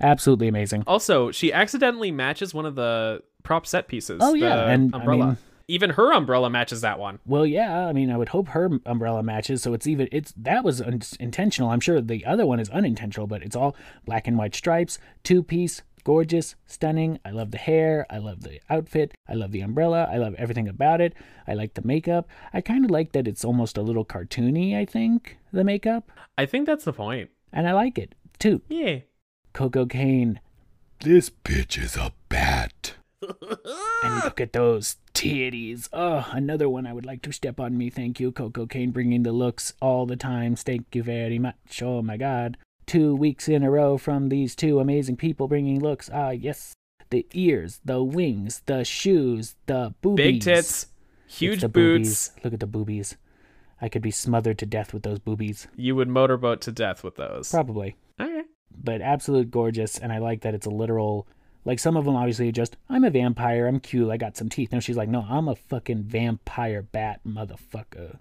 [0.00, 0.82] Absolutely amazing.
[0.86, 4.20] also, she accidentally matches one of the prop set pieces.
[4.22, 5.26] Oh, yeah, the and, I umbrella.
[5.26, 5.36] mean-
[5.68, 7.18] Even her umbrella matches that one.
[7.26, 7.86] Well, yeah.
[7.86, 9.62] I mean, I would hope her umbrella matches.
[9.62, 11.70] So it's even it's that was un- intentional.
[11.70, 13.74] I'm sure the other one is unintentional, but it's all
[14.04, 17.18] black and white stripes, two piece, gorgeous, stunning.
[17.24, 18.06] I love the hair.
[18.08, 19.12] I love the outfit.
[19.28, 20.08] I love the umbrella.
[20.08, 21.14] I love everything about it.
[21.48, 22.28] I like the makeup.
[22.52, 24.76] I kind of like that it's almost a little cartoony.
[24.76, 27.30] I think the makeup, I think that's the point.
[27.52, 28.62] and I like it too.
[28.68, 29.00] Yeah.
[29.52, 30.38] Koco Caine,
[31.00, 32.72] This bitch is a bat.
[33.22, 35.88] And look at those titties.
[35.92, 37.90] Oh, another one I would like to step on me.
[37.90, 40.54] Thank you, Koco Caine, bringing the looks all the time.
[40.56, 41.82] Thank you very much.
[41.82, 42.56] Oh my God.
[42.86, 46.08] Two weeks in a row from these two amazing people bringing looks.
[46.12, 46.74] Ah, yes.
[47.10, 50.24] The ears, the wings, the shoes, the boobies.
[50.24, 50.86] Big tits,
[51.26, 52.28] huge the boots.
[52.28, 52.44] Boobies.
[52.44, 53.16] Look at the boobies.
[53.80, 55.66] I could be smothered to death with those boobies.
[55.76, 57.50] You would motorboat to death with those.
[57.50, 57.96] Probably.
[58.20, 58.42] Okay.
[58.78, 61.26] but absolute gorgeous and i like that it's a literal
[61.66, 64.72] like some of them obviously just i'm a vampire i'm cute i got some teeth
[64.72, 68.16] no she's like no i'm a fucking vampire bat motherfucker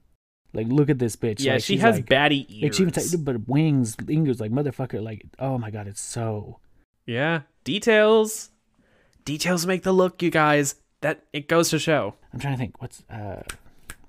[0.54, 2.64] like look at this bitch Yeah, like, she has like, batty ears.
[2.64, 6.60] like she even t- but wings fingers like motherfucker like oh my god it's so
[7.08, 7.42] yeah.
[7.64, 8.50] Details.
[9.26, 10.76] Details make the look, you guys.
[11.02, 12.16] That it goes to show.
[12.34, 13.44] i'm trying to think what's uh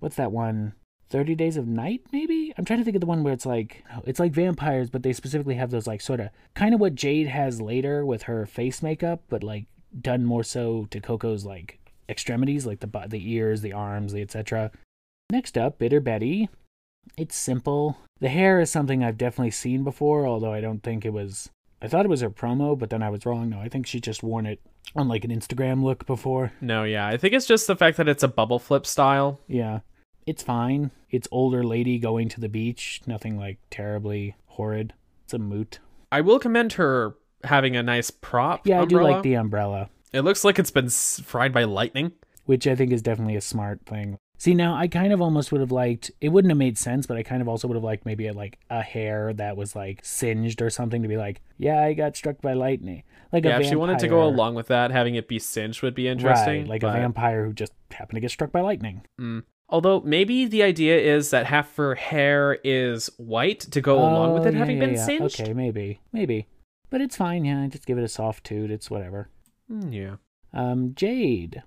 [0.00, 0.72] what's that one
[1.08, 3.84] 30 days of night maybe i'm trying to think of the one where it's like
[4.04, 7.28] it's like vampires but they specifically have those like sort of kind of what jade
[7.28, 9.66] has later with her face makeup but like
[10.00, 14.70] done more so to coco's like extremities like the the ears the arms the etc
[15.30, 16.48] next up bitter betty
[17.16, 21.12] it's simple the hair is something i've definitely seen before although i don't think it
[21.12, 23.86] was i thought it was her promo but then i was wrong no i think
[23.86, 24.60] she just worn it
[24.94, 27.06] on like an instagram look before No, yeah.
[27.08, 29.40] I think it's just the fact that it's a bubble flip style.
[29.48, 29.80] yeah.
[30.26, 30.90] It's fine.
[31.10, 33.00] It's older lady going to the beach.
[33.06, 34.92] Nothing like terribly horrid.
[35.24, 35.78] It's a moot.
[36.10, 38.66] I will commend her having a nice prop.
[38.66, 42.12] Yeah, I do like the umbrella, It looks like it's been fried by lightning.
[42.44, 44.18] which I think is definitely a smart thing.
[44.38, 47.16] See, now I kind of almost would have liked it wouldn't have made sense, but
[47.16, 50.00] I kind of also would have liked maybe a, like a hair that was like
[50.04, 53.02] singed or something to be like, yeah, I got struck by lightning.
[53.32, 55.82] Like yeah, a if she wanted to go along with that, having it be singed
[55.82, 56.60] would be interesting.
[56.62, 59.02] Right, like but- a vampire who just happened to get struck by lightning.
[59.20, 59.42] Mm.
[59.68, 64.44] Although maybe the idea is that half her hair is white to go along with
[64.44, 65.04] Oh, it yeah, having yeah, been yeah.
[65.04, 65.40] singed.
[65.40, 66.46] Okay, maybe, maybe,
[66.88, 67.44] but it's fine.
[67.44, 68.70] Yeah, just give it a soft toot.
[68.70, 69.28] It's whatever.
[69.70, 70.16] Mm, yeah.
[70.52, 71.62] Um, Jade,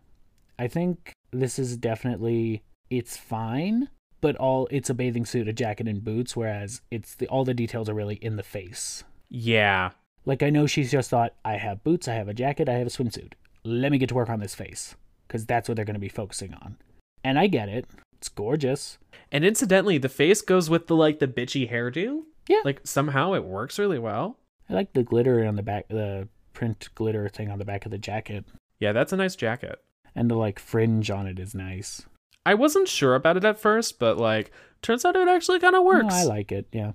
[0.57, 3.89] I think this is definitely it's fine,
[4.21, 6.37] but all it's a bathing suit, a jacket, and boots.
[6.37, 9.03] Whereas it's the all the details are really in the face.
[9.29, 9.91] Yeah.
[10.25, 12.87] Like I know she's just thought, I have boots, I have a jacket, I have
[12.87, 13.33] a swimsuit.
[13.63, 14.95] Let me get to work on this face
[15.27, 16.77] because that's what they're going to be focusing on.
[17.23, 17.85] And I get it.
[18.17, 18.97] It's gorgeous.
[19.31, 22.23] And incidentally, the face goes with the like the bitchy hairdo.
[22.47, 22.61] Yeah.
[22.65, 24.37] Like somehow it works really well.
[24.69, 27.91] I like the glitter on the back, the print glitter thing on the back of
[27.91, 28.45] the jacket,
[28.79, 29.79] Yeah, that's a nice jacket.
[30.15, 32.05] and the like fringe on it is nice.
[32.45, 34.51] I wasn't sure about it at first, but like
[34.81, 36.13] turns out it actually kind of works.
[36.13, 36.67] No, I like it.
[36.71, 36.91] Yeah,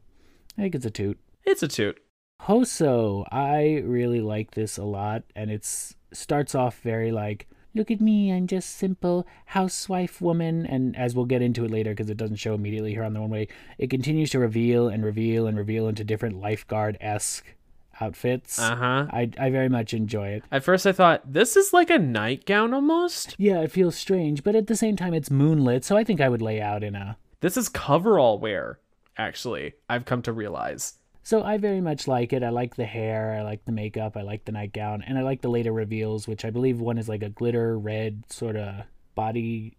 [0.59, 1.19] I think it's a toot.
[1.45, 2.01] it's a toot.
[2.43, 8.01] Hoso, I really like this a lot, and it's starts off very like look at
[8.01, 10.67] me, I'm just simple housewife woman.
[10.67, 13.21] And as we'll get into it later, because it doesn't show immediately here on the
[13.21, 17.55] one way, it continues to reveal and reveal and reveal into different lifeguard esque
[18.01, 18.59] outfits.
[18.59, 19.07] Uh huh.
[19.11, 20.45] I, I very much enjoy it.
[20.51, 23.35] At first, I thought this is like a nightgown almost.
[23.39, 26.29] Yeah, it feels strange, but at the same time, it's moonlit, so I think I
[26.29, 27.17] would lay out in a.
[27.41, 28.79] This is coverall wear.
[29.17, 30.95] Actually, I've come to realize.
[31.25, 32.43] So I very much like it.
[32.43, 35.41] I like the hair, I like the makeup, I like the nightgown, and I like
[35.41, 38.85] the later reveals, which I believe one is like a glitter red sort of
[39.15, 39.79] body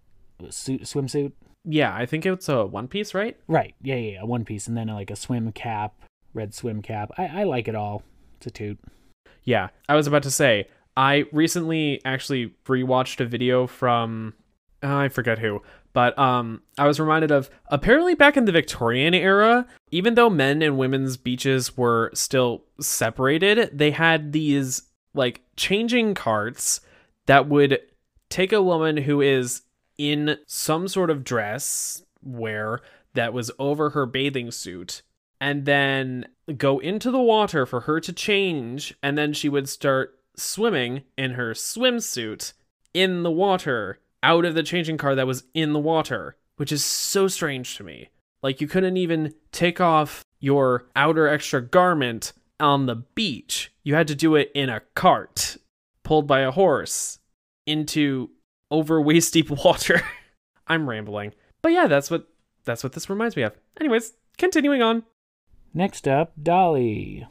[0.50, 1.34] suit, swimsuit.
[1.64, 3.38] Yeah, I think it's a one piece, right?
[3.48, 3.76] Right.
[3.84, 4.24] Yeah, yeah, yeah.
[4.24, 5.94] One piece, and then like a swim cap,
[6.34, 7.12] red swim cap.
[7.16, 8.02] I, I like it all.
[8.38, 8.80] It's a toot.
[9.44, 10.68] Yeah, I was about to say.
[10.98, 14.34] I recently actually rewatched a video from
[14.82, 15.62] oh, I forget who,
[15.96, 20.62] but um I was reminded of apparently back in the Victorian era, even though men
[20.62, 24.84] and women's beaches were still separated, they had these
[25.16, 26.82] like changing carts
[27.26, 27.80] that would
[28.30, 29.62] take a woman who is
[29.98, 32.82] in some sort of dress wear
[33.14, 35.02] that was over her bathing suit
[35.40, 36.26] and then
[36.58, 41.32] go into the water for her to change and then she would start swimming in
[41.32, 42.52] her swimsuit
[42.94, 46.84] in the water out of the changing car that was in the water which is
[46.84, 48.10] so strange to me.
[48.42, 53.72] Like you couldn't even take off your outer extra garment on the beach.
[53.84, 55.58] You had to do it in a cart
[56.04, 57.20] pulled by a horse
[57.66, 58.30] into
[58.70, 60.02] over waist deep water.
[60.68, 61.34] I'm rambling.
[61.62, 62.28] But yeah that's what
[62.64, 63.54] that's what this reminds me of.
[63.80, 65.04] Anyways continuing on.
[65.74, 67.28] Next up, Dahli.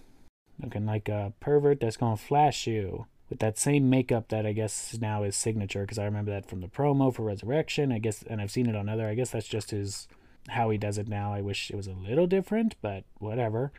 [0.60, 3.06] Looking like a pervert that's gonna flash you.
[3.30, 6.60] With that same makeup that I guess now is signature, because I remember that from
[6.60, 7.90] the promo for Resurrection.
[7.90, 9.08] I guess, and I've seen it on other.
[9.08, 10.08] I guess that's just his
[10.48, 11.32] how he does it now.
[11.32, 13.72] I wish it was a little different, but whatever.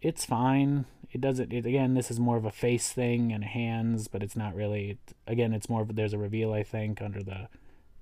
[0.00, 0.84] It's fine.
[1.10, 1.52] It doesn't.
[1.52, 4.90] It, again, this is more of a face thing and hands, but it's not really.
[4.90, 7.48] It, again, it's more of there's a reveal I think under the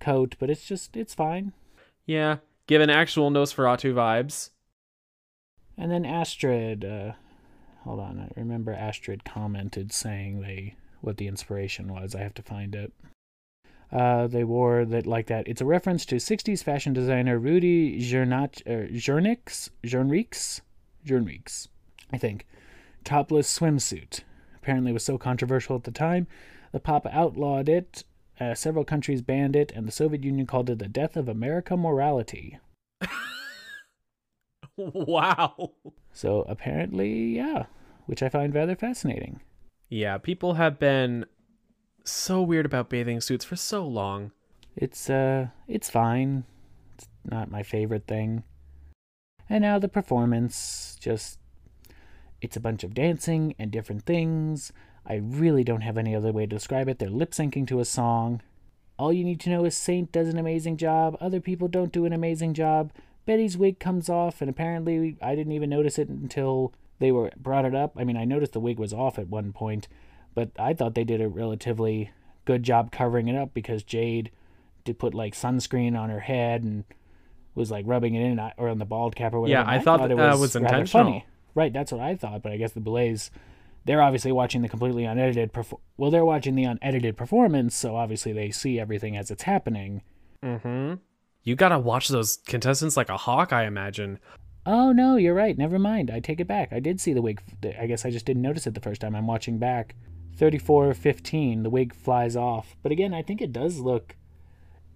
[0.01, 1.53] coat, but it's just it's fine.
[2.05, 4.51] Yeah, given actual Nosferatu vibes.
[5.79, 7.13] And then Astrid, uh,
[7.85, 12.15] hold on, I remember Astrid commented saying they what the inspiration was.
[12.15, 12.93] I have to find it.
[13.93, 15.47] Uh, they wore that like that.
[15.47, 20.63] It's a reference to 60s fashion designer Rudy Jernach, er, Jernix, Jernrix,
[21.07, 21.69] Jernrix,
[22.11, 22.47] I think.
[23.05, 24.21] Topless swimsuit.
[24.57, 26.27] Apparently, was so controversial at the time,
[26.71, 28.05] the Pop outlawed it.
[28.41, 31.77] Uh, several countries banned it, and the Soviet Union called it the death of America
[31.77, 32.59] morality.
[34.77, 35.73] wow.
[36.13, 37.67] So apparently, yeah,
[38.07, 39.41] which I find rather fascinating.
[39.93, 41.27] Yeah, people have been
[42.03, 44.33] so weird about bathing suits for so long.
[44.75, 46.45] It's uh it's fine.
[46.95, 48.43] It's not my favorite thing.
[49.51, 51.39] And now the performance just
[52.41, 54.73] it's a bunch of dancing and different things.
[55.05, 56.99] I really don't have any other way to describe it.
[56.99, 58.41] They're lip syncing to a song.
[58.99, 61.19] All you need to know is Saint does an amazing job.
[61.21, 62.93] Other people don't do an amazing job.
[63.27, 67.65] Betty's wig comes off, and apparently I didn't even notice it until they were brought
[67.65, 67.95] it up.
[67.97, 69.89] I mean, I noticed the wig was off at one point,
[70.37, 72.13] but I thought they did a relatively
[72.45, 74.31] good job covering it up because Jade
[74.85, 76.85] did put like sunscreen on her head and
[77.57, 79.65] was like rubbing it in or on the bald cap or whatever.
[79.65, 80.87] Yeah, I and thought it that was, was intentional.
[81.05, 81.27] Funny.
[81.57, 83.31] Right, that's what I thought, but I guess the Boulets
[83.85, 88.33] they're obviously watching the completely unedited perfor- well they're watching the unedited performance so obviously
[88.33, 90.03] they see everything as it's happening
[90.43, 90.95] Mm-hmm.
[91.45, 94.19] You gotta watch those contestants like a hawk, I imagine.
[94.67, 95.57] Oh no you're right.
[95.57, 96.11] Never mind.
[96.11, 96.73] I take it back.
[96.73, 97.43] I did see the wig
[97.79, 99.15] i guess i just didn't notice it the first time.
[99.15, 99.95] I'm watching back.
[100.37, 102.77] 3415 the wig flies off.
[102.83, 104.17] But again i think it does look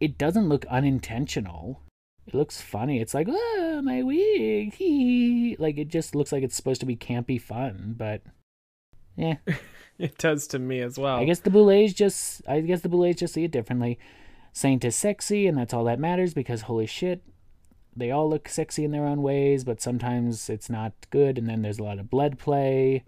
[0.01, 1.81] it doesn't look unintentional.
[2.27, 3.01] It looks funny.
[3.01, 5.57] It's like oh my wig hee.
[5.59, 8.23] like it just looks like it's supposed to be campy fun but
[9.17, 9.37] yeah
[9.99, 11.17] It does to me as well.
[11.17, 13.99] I guess the Boulets just I guess the Boulets just see it differently.
[14.53, 17.23] Saint is sexy and that's all that matters because holy shit,
[17.97, 21.63] they all look sexy in their own ways, but sometimes it's not good and then
[21.63, 23.05] there's a lot of blood play.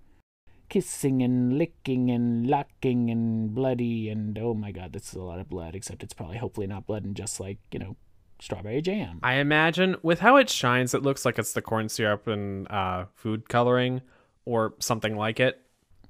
[0.68, 5.40] Kissing and licking and locking and bloody and oh my god, this is a lot
[5.40, 7.96] of blood, except it's probably hopefully not blood and just like, you know,
[8.40, 9.20] strawberry jam.
[9.22, 13.06] I imagine with how it shines, it looks like it's the corn syrup and uh,
[13.14, 14.02] food coloring
[14.44, 15.60] or something like it.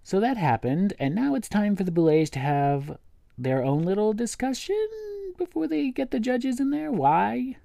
[0.03, 2.97] So that happened, and now it's time for the Boulets to have
[3.37, 4.89] their own little discussion
[5.37, 6.91] before they get the judges in there.
[6.91, 7.57] Why?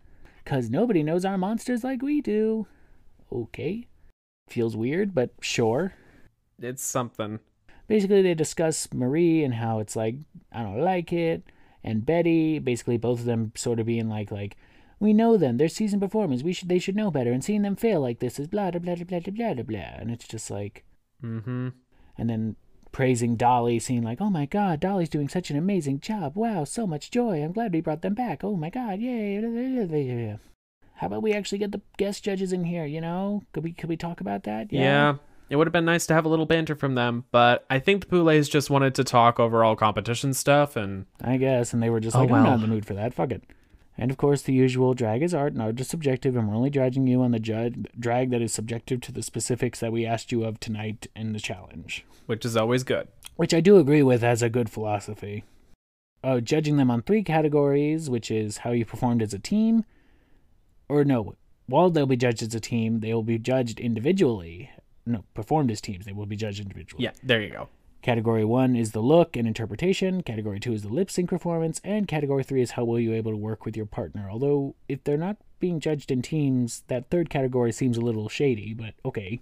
[0.44, 2.68] Because nobody knows our monsters like we do.
[3.32, 3.88] Okay.
[4.50, 5.94] Feels weird, but sure.
[6.62, 7.40] It's something.
[7.88, 10.16] Basically, they discuss Marie and how it's like,
[10.52, 11.44] I don't like it.
[11.84, 14.56] And Betty, basically, both of them sort of being like, like,
[15.00, 15.58] we know them.
[15.58, 16.44] They're seasoned performers.
[16.44, 17.32] We should, they should know better.
[17.32, 19.80] And seeing them fail like this is blah, blah, blah, blah, blah, blah, blah, blah.
[19.98, 20.86] And it's just like,
[21.24, 21.70] Mm-hmm.
[22.18, 22.58] and then
[22.94, 26.38] praising Dahli, saying like, "Oh my God, Dahli's doing such an amazing job!
[26.38, 27.44] Wow, so much joy!
[27.44, 28.46] I'm glad we brought them back!
[28.46, 30.38] Oh my God, yay!"
[30.96, 32.86] How about we actually get the guest judges in here?
[32.86, 34.72] You know, could we could we talk about that?
[34.72, 35.16] Yeah.
[35.50, 38.02] It would have been nice to have a little banter from them, but I think
[38.02, 42.00] the Boulets just wanted to talk overall competition stuff and I guess, and they were
[42.00, 43.14] just Oh, like, I'm not in the mood for that.
[43.14, 43.44] Fuck it.
[43.98, 46.70] And of course, the usual drag is art, and art is subjective, and we're only
[46.72, 50.44] judging you on the drag that is subjective to the specifics that we asked you
[50.44, 52.06] of tonight in the challenge.
[52.26, 53.08] which is always good.
[53.36, 55.44] Which I do agree with as a good philosophy.
[56.24, 59.84] Uh, judging them on three categories, which is how you performed as a team,
[60.88, 61.36] or no,
[61.68, 64.72] while they'll be judged as a team, they will be judged individually.
[65.06, 67.04] No, performed as teams, they will be judged individually.
[67.04, 67.70] Yeah, there you go.
[68.04, 70.22] Category one is the look and interpretation.
[70.24, 71.80] Category two is the lip sync performance.
[71.86, 74.28] And category three is how well you're able to work with your partner.
[74.30, 78.74] Although, if they're not being judged in teams, that third category seems a little shady,
[78.74, 79.40] but okay.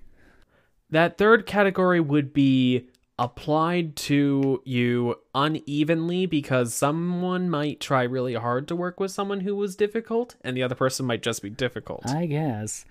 [0.91, 8.67] That third category would be applied to you unevenly because someone might try really hard
[8.67, 12.07] to work with someone who was difficult and the other person might just be difficult.
[12.07, 12.85] I guess.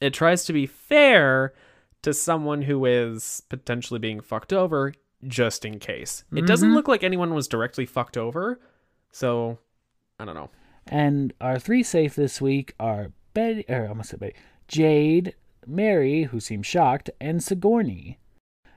[0.00, 1.54] it tries to be fair
[2.06, 4.92] to someone who is potentially being fucked over
[5.26, 6.22] just in case.
[6.32, 6.74] It doesn't Mhm.
[6.74, 8.60] look like anyone was directly fucked over.
[9.10, 9.58] So,
[10.20, 10.50] I don't know.
[10.86, 14.36] And our three safe this week are Betty, or I almost said Betty,
[14.68, 15.34] Jade,
[15.68, 18.18] Merrie, who seems shocked, and Sigourney.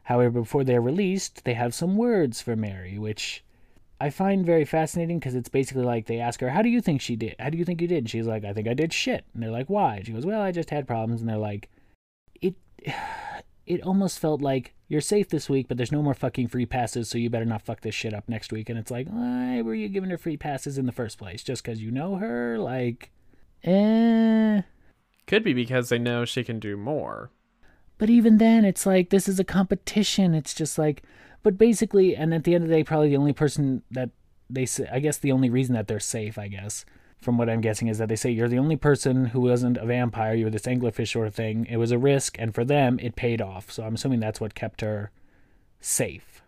[0.06, 3.44] However, before they're released, they have some words for Merrie, which
[4.02, 7.00] I find very fascinating because it's basically like they ask her, How do you think
[7.00, 7.36] she did?
[7.38, 8.00] How do you think you did?
[8.00, 9.26] And she's like, I think I did shit.
[9.36, 9.98] And they're like, Why?
[9.98, 11.22] And she goes, Well, I just had problems.
[11.22, 11.70] And they're like,
[13.66, 13.82] It.
[13.84, 17.20] Almost felt like you're safe this week, but there's no more fucking free passes, so
[17.20, 18.68] you better not fuck this shit up next week.
[18.68, 21.44] And it's like, why were you giving her free passes in the first place?
[21.44, 22.58] Just because you know her?
[22.58, 23.12] Like,
[23.64, 24.64] eh.
[25.28, 27.30] Could be because they know she can do more.
[28.00, 30.34] But even then, it's like this is a competition.
[30.34, 31.04] It's just like,
[31.44, 34.10] but basically, and at the end of the day, probably the only person that
[34.50, 36.86] they say, I guess the only reason that they're safe, I guess,
[37.20, 39.86] from what I'm guessing, is that they say you're the only person who wasn't a
[39.86, 40.34] vampire.
[40.34, 41.66] You were this anglerfish sort of thing.
[41.70, 43.72] It was a risk, and for them, it paid off.
[43.72, 45.12] So I'm assuming that's what kept her
[45.82, 46.42] safe.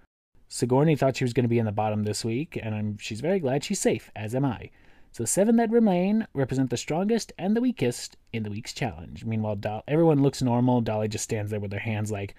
[0.47, 3.21] Sigourney thought she was going to be in the bottom this week, and I'm, she's
[3.21, 4.69] very glad she's safe, as am I.
[5.13, 9.25] So seven that remain represent the strongest and the weakest in the week's challenge.
[9.25, 10.81] Meanwhile, Doll- everyone looks normal.
[10.81, 12.35] Dahli just stands there with her hands like,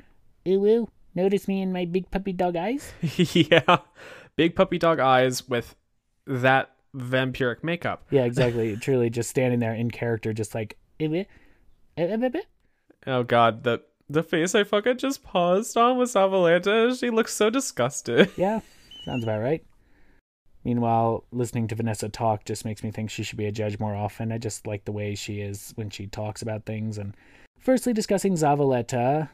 [0.49, 2.92] ooh, ooh, notice me and my big puppy dog eyes?
[3.16, 3.79] yeah.
[4.37, 5.77] Big puppy dog eyes with
[6.27, 8.05] that vampiric makeup.
[8.11, 8.76] Yeah, exactly.
[8.81, 11.24] Truly just standing there in character, just like, eh,
[11.96, 12.40] eh, eh.
[13.07, 17.50] Oh god, the the face I fucking just paused on was Zavaleta, she looks so
[17.50, 18.31] disgusted.
[18.37, 18.61] yeah,
[19.05, 19.64] sounds about right.
[20.64, 23.96] Meanwhile, listening to Vanessa talk just makes me think she should be a judge more
[23.96, 24.31] often.
[24.31, 26.98] I just like the way she is when she talks about things.
[26.98, 27.16] And
[27.59, 29.28] firstly, discussing Zavaleta,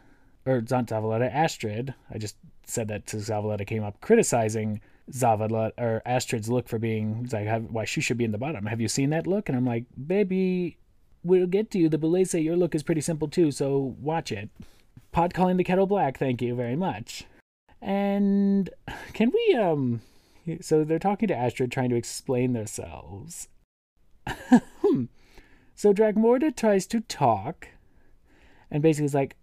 [0.46, 1.94] or not Zavaleta, Astrid.
[2.10, 7.28] I just said that to Zavaleta came up criticizing Zavaleta or Astrid's look for being
[7.32, 8.66] like why she should be in the bottom.
[8.66, 9.48] Have you seen that look?
[9.48, 10.78] And I'm like, baby,
[11.22, 11.88] we'll get to you.
[11.88, 14.50] The Boulets say your look is pretty simple too, so watch it.
[15.12, 16.18] Pot calling the kettle black.
[16.18, 17.24] Thank you very much.
[17.80, 18.70] And
[19.12, 20.02] can we um
[20.60, 23.48] so they're talking to Astrid trying to explain themselves.
[25.78, 27.68] So Dracmorda tries to talk
[28.68, 29.36] and basically is like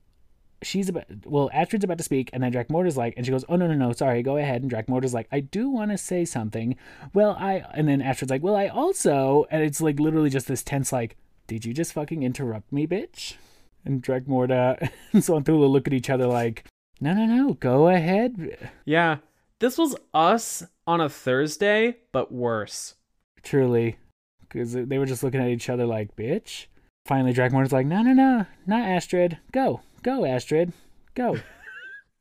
[0.65, 3.55] she's about well Astrid's about to speak and then Dracmorda's like and she goes oh
[3.55, 6.75] no no no sorry go ahead and Dracmorda's like I do want to say something
[7.13, 10.63] well I and then Astrid's like well I also and it's like literally just this
[10.63, 13.35] tense like did you just fucking interrupt me bitch
[13.83, 16.65] and Dracmorda and so Thula look at each other like
[16.99, 19.17] no no no go ahead Yeah.
[19.59, 22.95] This was us on a Thursday, but worse.
[23.41, 23.97] Truly.
[24.41, 26.65] Because they were just looking at each other like, bitch.
[27.05, 29.37] Finally, Dragmor's like, no, no, no, not Astrid.
[29.51, 30.71] Go, go, Astrid.
[31.15, 31.37] Go.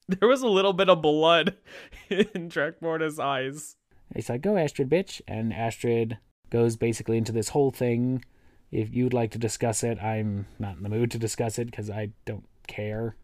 [0.06, 1.56] There was a little bit of blood
[2.10, 3.76] in Dracmorda's eyes.
[4.14, 5.22] He's like, go, Astrid, bitch.
[5.26, 6.18] And Astrid
[6.50, 8.22] goes basically into this whole thing.
[8.70, 11.88] If you'd like to discuss it, I'm not in the mood to discuss it because
[11.88, 13.16] I don't care.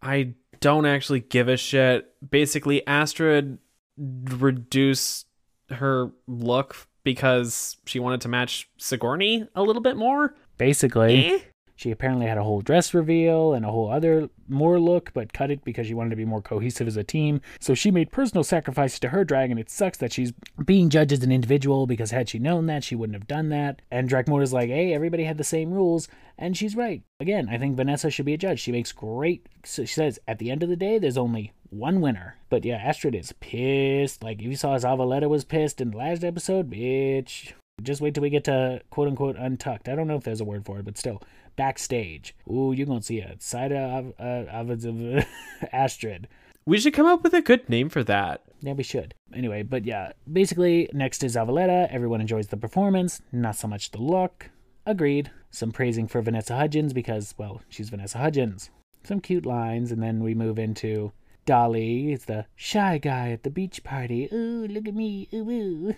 [0.00, 2.08] I don't actually give a shit.
[2.30, 3.58] Basically, Astrid
[3.96, 5.26] reduced
[5.70, 10.36] her look because she wanted to match Sigourney a little bit more.
[10.56, 11.38] Basically, Eh?
[11.78, 15.48] She apparently had a whole dress reveal and a whole other more look, but cut
[15.48, 17.40] it because she wanted to be more cohesive as a team.
[17.60, 20.32] So she made personal sacrifices to her drag, and it sucks that she's
[20.64, 23.80] being judged as an individual because had she known that, she wouldn't have done that.
[23.92, 27.00] And Dracmorda's like, hey, everybody had the same rules, and she's right.
[27.20, 28.58] Again, I think Vanessa should be a judge.
[28.58, 29.46] She makes great.
[29.64, 32.38] So she says, at the end of the day, there's only one winner.
[32.50, 34.24] But yeah, Astrid is pissed.
[34.24, 37.52] Like, if you saw Zavaleta was pissed in the last episode, bitch.
[37.80, 39.88] Just wait till we get to quote unquote untucked.
[39.88, 41.22] I don't know if there's a word for it, but still,
[41.58, 42.34] backstage.
[42.50, 45.26] Ooh, you're gonna see a side of uh, of, of
[45.72, 46.28] Astrid.
[46.64, 48.42] We should come up with a good name for that.
[48.60, 49.14] Yeah, we should.
[49.34, 51.88] Anyway, but yeah, basically, next is Zavaleta.
[51.90, 54.50] Everyone enjoys the performance, not so much the look.
[54.86, 55.30] Agreed.
[55.50, 58.70] Some praising for Vanessa Hudgens because, well, she's Vanessa Hudgens.
[59.02, 61.12] Some cute lines, and then we move into
[61.46, 62.12] Dahli.
[62.12, 64.28] It's the shy guy at the beach party.
[64.32, 65.28] Ooh, look at me.
[65.32, 65.94] Ooh, ooh.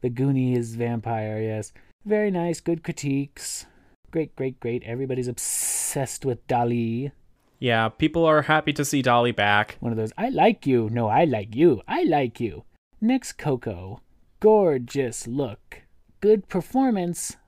[0.00, 1.72] The Goonies vampire, yes.
[2.04, 3.66] Very nice, good critiques.
[4.14, 4.84] Great, great, great.
[4.84, 7.10] Everybody's obsessed with Dahli.
[7.58, 9.76] Yeah, people are happy to see Dahli back.
[9.80, 10.88] One of those, I like you.
[10.88, 11.82] No, I like you.
[11.88, 12.62] I like you.
[13.00, 13.98] Next, Koco.
[14.38, 15.82] Gorgeous look.
[16.20, 17.38] Good performance,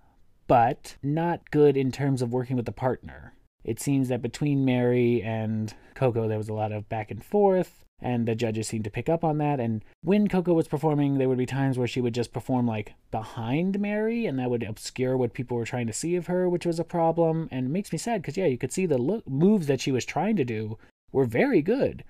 [0.48, 3.34] but not good in terms of working with a partner.
[3.62, 7.84] It seems that between Merrie and Koco, there was a lot of back and forth,
[8.00, 9.58] and the judges seemed to pick up on that.
[9.58, 12.94] And when Koco was performing, there would be times where she would just perform like
[13.10, 16.66] behind Merrie, and that would obscure what people were trying to see of her, which
[16.66, 17.48] was a problem.
[17.50, 20.04] And makes me sad because, yeah, you could see the look, moves that she was
[20.04, 20.78] trying to do
[21.12, 22.04] were very good.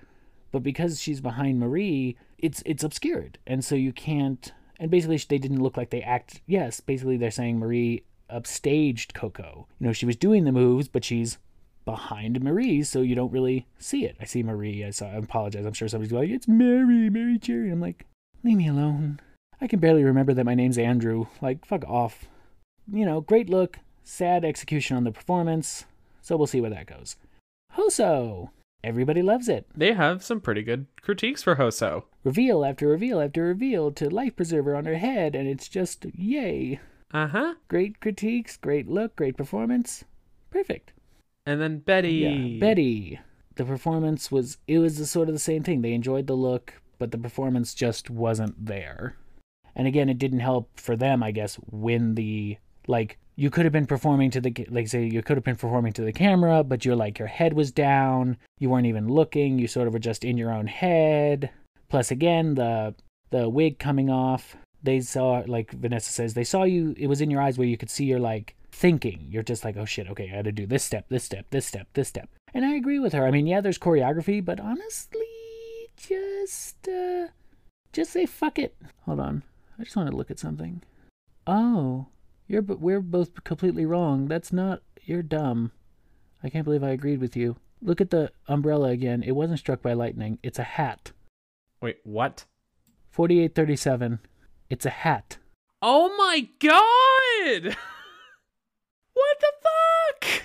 [0.51, 4.53] But because she's behind Marie, it's it's obscured, and so you can't.
[4.79, 6.41] And basically, they didn't look like they act.
[6.45, 9.65] Yes, basically, they're saying Marie upstaged Koco.
[9.79, 11.37] You know, she was doing the moves, but she's
[11.87, 14.17] behind Marie, so you don't really see it.
[14.19, 14.83] I see Marie.
[14.83, 15.07] I saw.
[15.07, 15.65] I apologize.
[15.65, 18.05] I'm sure somebody's like, "It's Merrie, Merrie Cherry." I'm like,
[18.43, 19.21] leave me alone.
[19.61, 21.27] I can barely remember that my name's Andrew.
[21.41, 22.25] Like, fuck off.
[22.91, 25.85] You know, great look, sad execution on the performance.
[26.21, 27.15] So we'll see where that goes.
[27.73, 28.51] Hoso.
[28.83, 29.65] Everybody loves it.
[29.75, 32.03] They have some pretty good critiques for Hoso.
[32.23, 36.79] Reveal after reveal after reveal to life preserver on her head, and it's just yay.
[37.13, 37.55] Uh huh.
[37.69, 40.03] Great critiques, great look, great performance.
[40.51, 40.91] Perfect.
[41.47, 42.11] And then Betty.
[42.11, 43.19] Yeah, Betty.
[43.55, 45.81] The performance was it was the, sort of the same thing.
[45.81, 49.15] They enjoyed the look, but the performance just wasn't there.
[49.73, 53.71] And again, it didn't help for them, I guess, when the like you could have
[53.71, 56.83] been performing to the like say you could have been performing to the camera, but
[56.83, 60.25] you're like your head was down, you weren't even looking, you sort of were just
[60.25, 61.49] in your own head.
[61.87, 62.93] Plus again, the
[63.29, 67.29] the wig coming off, they saw like Vanessa says, they saw you it was in
[67.29, 69.27] your eyes where you could see your like thinking.
[69.29, 71.87] You're just like, oh shit, okay, I gotta do this step, this step, this step,
[71.93, 72.29] this step.
[72.53, 73.27] And I agree with her.
[73.27, 75.19] I mean, yeah, there's choreography, but honestly,
[75.97, 77.27] just uh
[77.91, 78.77] just say fuck it.
[79.05, 79.43] Hold on.
[79.77, 80.81] I just want to look at something.
[81.45, 82.07] Oh,
[82.47, 84.29] you're but we're both completely wrong.
[84.29, 85.73] That's not you're dumb.
[86.41, 87.57] I can't believe I agreed with you.
[87.81, 89.21] Look at the umbrella again.
[89.21, 90.39] It wasn't struck by lightning.
[90.41, 91.11] It's a hat.
[91.81, 92.45] Wait, what?
[93.11, 94.19] 4837.
[94.69, 95.37] It's a hat.
[95.81, 97.75] Oh my god!
[99.13, 100.43] what the fuck?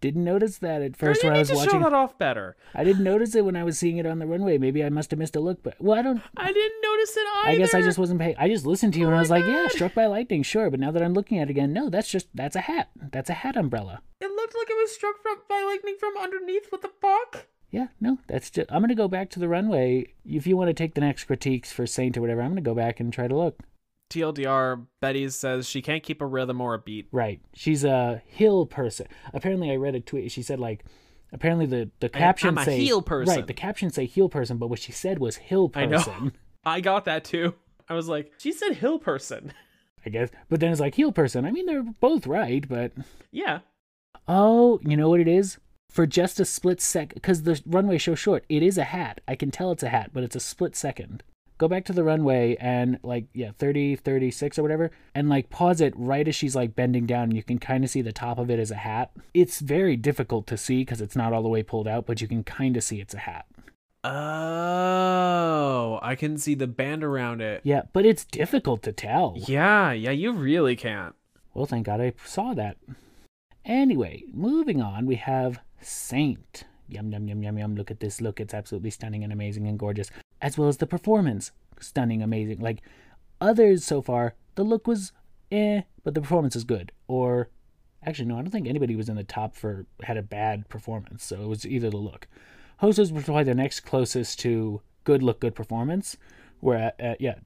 [0.00, 1.80] Didn't notice that at first Girl, when I was to show watching.
[1.80, 2.56] that off better.
[2.74, 4.58] I didn't notice it when I was seeing it on the runway.
[4.58, 6.20] Maybe I must have missed a look, but well, I don't.
[6.36, 7.48] I didn't notice it either.
[7.48, 8.36] I guess I just wasn't paying.
[8.38, 10.70] I just listened to you Oh and I was like, yeah, struck by lightning, sure.
[10.70, 12.90] But now that I'm looking at it again, no, that's just that's a hat.
[12.94, 14.02] That's a hat umbrella.
[14.20, 16.66] It looked like it was struck from, by lightning from underneath.
[16.68, 17.46] What the fuck?
[17.74, 18.70] Yeah, no, that's just.
[18.70, 20.06] I'm gonna go back to the runway.
[20.24, 22.72] If you want to take the next critiques for Saint or whatever, I'm gonna go
[22.72, 23.58] back and try to look.
[24.10, 27.08] TLDR, Betty says she can't keep a rhythm or a beat.
[27.10, 29.08] Right, she's a hill person.
[29.32, 30.30] Apparently, I read a tweet.
[30.30, 30.84] She said like,
[31.32, 33.34] apparently the the caption I'm a say heel person.
[33.34, 36.12] Right, the caption say heel person, but what she said was hill person.
[36.14, 36.30] I know.
[36.64, 37.54] I got that too.
[37.88, 39.52] I was like, she said hill person.
[40.06, 40.28] I guess.
[40.48, 41.44] But then it's like heel person.
[41.44, 42.92] I mean, they're both right, but
[43.32, 43.60] yeah.
[44.28, 45.58] oh, you know what it is?
[45.94, 49.20] For just a split sec, because the runway show short, it is a hat.
[49.28, 51.22] I can tell it's a hat, but it's a split second.
[51.56, 55.80] Go back to the runway and like yeah, 30, 36 or whatever, and like pause
[55.80, 58.40] it right as she's like bending down, and you can kind of see the top
[58.40, 59.12] of it as a hat.
[59.34, 62.26] It's very difficult to see because it's not all the way pulled out, but you
[62.26, 63.46] can kind of see it's a hat.
[64.02, 67.60] Oh, I can see the band around it.
[67.62, 69.34] Yeah, but it's difficult to tell.
[69.36, 71.14] Yeah, yeah, you really can't.
[71.54, 72.78] Well, thank God I saw that.
[73.64, 76.64] Anyway, moving on, we have Saint.
[76.88, 77.76] Yum, yum, yum, yum, yum.
[77.76, 78.20] Look at this.
[78.20, 80.10] Look, it's absolutely stunning and amazing and gorgeous.
[80.42, 81.50] As well as the performance.
[81.80, 82.60] Stunning, amazing.
[82.60, 82.82] Like
[83.40, 85.12] others so far, the look was
[85.50, 86.92] eh, but the performance is good.
[87.08, 87.48] Or
[88.04, 91.24] actually, no, I don't think anybody was in the top for had a bad performance.
[91.24, 92.28] So it was either the look.
[92.82, 96.16] Hosos was probably the next closest to good look, good performance.
[96.60, 97.36] Where, uh, yeah,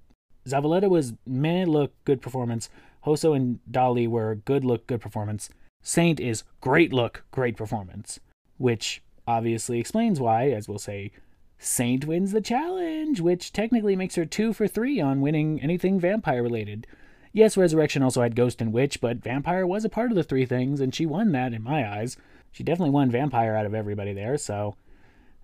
[0.47, 2.69] Zavaleta was meh look, good performance.
[3.05, 5.51] Hoso and Dahli were good look, good performance.
[5.83, 8.21] Saint is great look, great performance.
[8.59, 11.13] Which obviously explains why, as we'll say,
[11.59, 16.43] Saint wins the challenge, which technically makes her two for three on winning anything vampire
[16.43, 16.87] related.
[17.33, 20.47] Yes, Resurrection also had Ghost and Witch, but Vampire was a part of the three
[20.47, 22.17] things, and she won that in my eyes.
[22.53, 24.77] She definitely won Vampire out of everybody there, so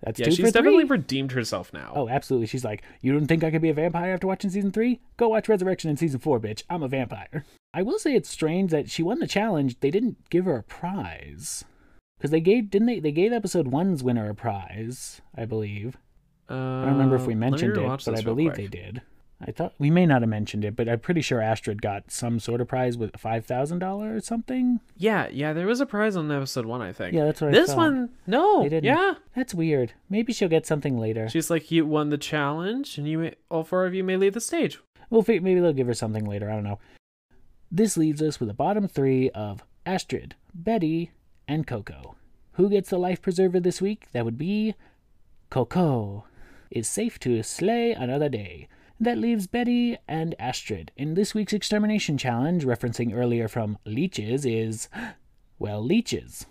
[0.01, 0.97] that's Yeah, two she's for definitely three.
[0.97, 1.91] redeemed herself now.
[1.95, 2.47] Oh, absolutely.
[2.47, 4.99] She's like, you don't think I could be a vampire after watching season three?
[5.17, 6.63] Go watch Resurrection in season four, bitch.
[6.69, 7.45] I'm a vampire.
[7.73, 9.79] I will say it's strange that she won the challenge.
[9.79, 11.65] They didn't give her a prize
[12.25, 12.99] because they gave didn't they?
[12.99, 15.95] They gave episode one's winner a prize, I believe.
[16.49, 19.03] Uh, I don't remember if we mentioned it, but I believe they did.
[19.39, 22.39] I thought we may not have mentioned it, but I'm pretty sure Astrid got some
[22.39, 24.79] sort of prize with five thousand dollars or something.
[24.97, 27.13] Yeah, yeah, there was a prize on episode one, I think.
[27.13, 28.63] Yeah, that's what I This one, no.
[28.63, 28.85] They didn't.
[28.85, 29.15] Yeah.
[29.35, 29.93] That's weird.
[30.09, 31.29] Maybe she'll get something later.
[31.29, 34.33] She's like, you won the challenge, and you may, all four of you may leave
[34.33, 34.79] the stage.
[35.11, 36.49] We'll maybe they'll give her something later.
[36.49, 36.79] I don't know.
[37.69, 41.11] This leaves us with the bottom three of Astrid, Betty,
[41.47, 42.15] and Koco.
[42.53, 44.07] Who gets the life preserver this week?
[44.13, 44.75] That would be
[45.51, 46.23] Koco.
[46.71, 48.67] It's safe to slay another day.
[48.99, 50.91] That leaves Betty and Astrid.
[50.95, 54.87] In this week's extermination challenge, referencing earlier from leeches, is
[55.59, 56.45] well, leeches.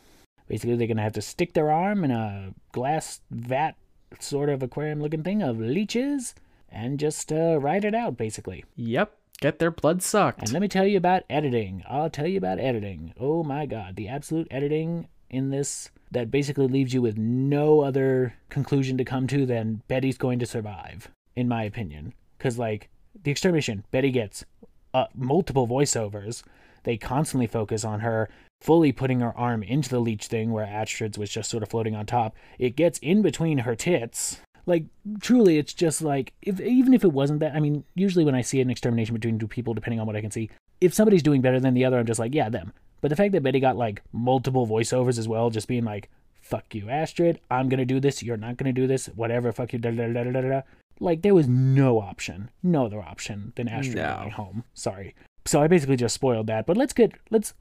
[0.46, 3.76] Basically, they're gonna have to stick their arm in a glass vat,
[4.20, 6.34] sort of aquarium looking thing of leeches,
[6.68, 8.64] and just uh, ride it out, basically.
[8.76, 9.16] Yep.
[9.44, 10.40] Get their blood sucked.
[10.40, 11.84] And let me tell you about editing.
[11.86, 13.12] I'll tell you about editing.
[13.20, 18.36] Oh my god, the absolute editing in this that basically leaves you with no other
[18.48, 22.14] conclusion to come to than Betty's going to survive, in my opinion.
[22.38, 22.88] Because, like,
[23.22, 24.46] the extermination, Betty gets
[24.94, 26.42] uh, multiple voiceovers.
[26.84, 28.30] They constantly focus on her
[28.62, 31.94] fully putting her arm into the leech thing where Astrid's was just sort of floating
[31.94, 32.34] on top.
[32.58, 34.40] It gets in between her tits.
[34.66, 34.84] Like,
[35.20, 38.40] truly, it's just like, if even if it wasn't that, I mean, usually when I
[38.40, 40.50] see an extermination between two people, depending on what I can see,
[40.80, 42.72] if somebody's doing better than the other, I'm just like, yeah, them.
[43.00, 46.08] But the fact that Betty got like multiple voiceovers as well, just being like,
[46.40, 49.78] fuck you, Astrid, I'm gonna do this, you're not gonna do this, whatever, fuck you,
[49.78, 50.62] da da da da da.
[51.00, 54.16] Like, there was no option, no other option than Astrid No.
[54.20, 54.64] going home.
[54.74, 55.14] Sorry.
[55.44, 56.66] So I basically just spoiled that.
[56.66, 57.52] But let's get, let's,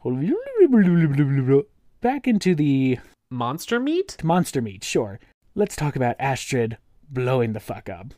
[2.02, 3.00] back into the
[3.32, 4.24] Monster meat?
[4.24, 5.20] monster meat, sure.
[5.56, 6.78] Let's talk about Astrid
[7.14, 8.14] blowing the fuck up.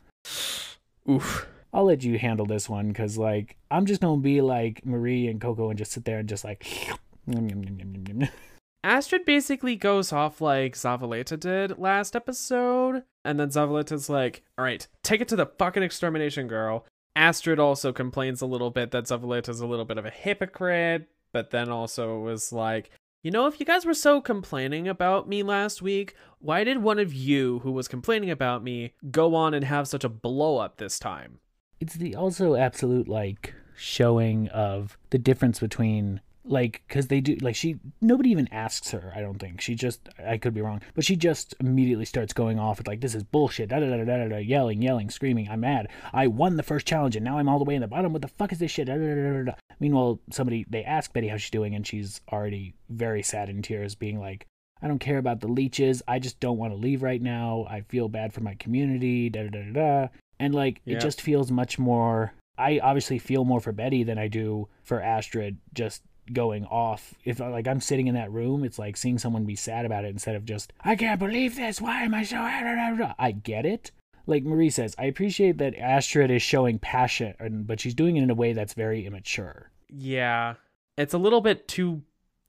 [1.08, 1.46] Oof.
[1.72, 5.40] I'll let you handle this one because, like, I'm just gonna be like Marie and
[5.40, 6.66] Koco and just sit there and just like.
[8.84, 14.86] Astrid basically goes off like Zavaleta did last episode, and then Zavaleta's like, "All right,
[15.02, 16.86] take it to the fucking extermination girl."
[17.16, 21.50] Astrid also complains a little bit that Zavaleta's a little bit of a hypocrite, but
[21.50, 22.90] then also was like,
[23.26, 27.00] "You know, if you guys were so complaining about me last week, why did one
[27.00, 30.76] of you who was complaining about me go on and have such a blow up
[30.76, 31.40] this time?"
[31.80, 37.56] It's the also absolute like showing of the difference between like because they do like
[37.56, 41.04] she nobody even asks her i don't think she just i could be wrong but
[41.04, 44.04] she just immediately starts going off with like this is bullshit da, da, da, da,
[44.04, 47.48] da, da, yelling yelling screaming i'm mad i won the first challenge and now i'm
[47.48, 49.14] all the way in the bottom what the fuck is this shit da, da, da,
[49.14, 49.52] da, da, da.
[49.80, 53.94] meanwhile somebody they ask betty how she's doing and she's already very sad in tears
[53.94, 54.46] being like
[54.82, 57.80] i don't care about the leeches i just don't want to leave right now i
[57.80, 59.72] feel bad for my community da da da da,
[60.02, 60.08] da.
[60.38, 60.96] and like Yeah.
[60.96, 65.00] it just feels much more i obviously feel more for betty than i do for
[65.00, 67.14] astrid just going off.
[67.24, 70.08] If like i'm sitting in that room it's like seeing someone be sad about it
[70.08, 71.80] instead of just i can't believe this.
[71.80, 72.36] Why am i so
[73.18, 73.90] i get it.
[74.26, 78.30] Like marie says i appreciate that astrid is showing passion but she's doing it in
[78.30, 79.70] a way that's very immature.
[79.88, 80.54] Yeah,
[80.96, 82.02] it's a little bit too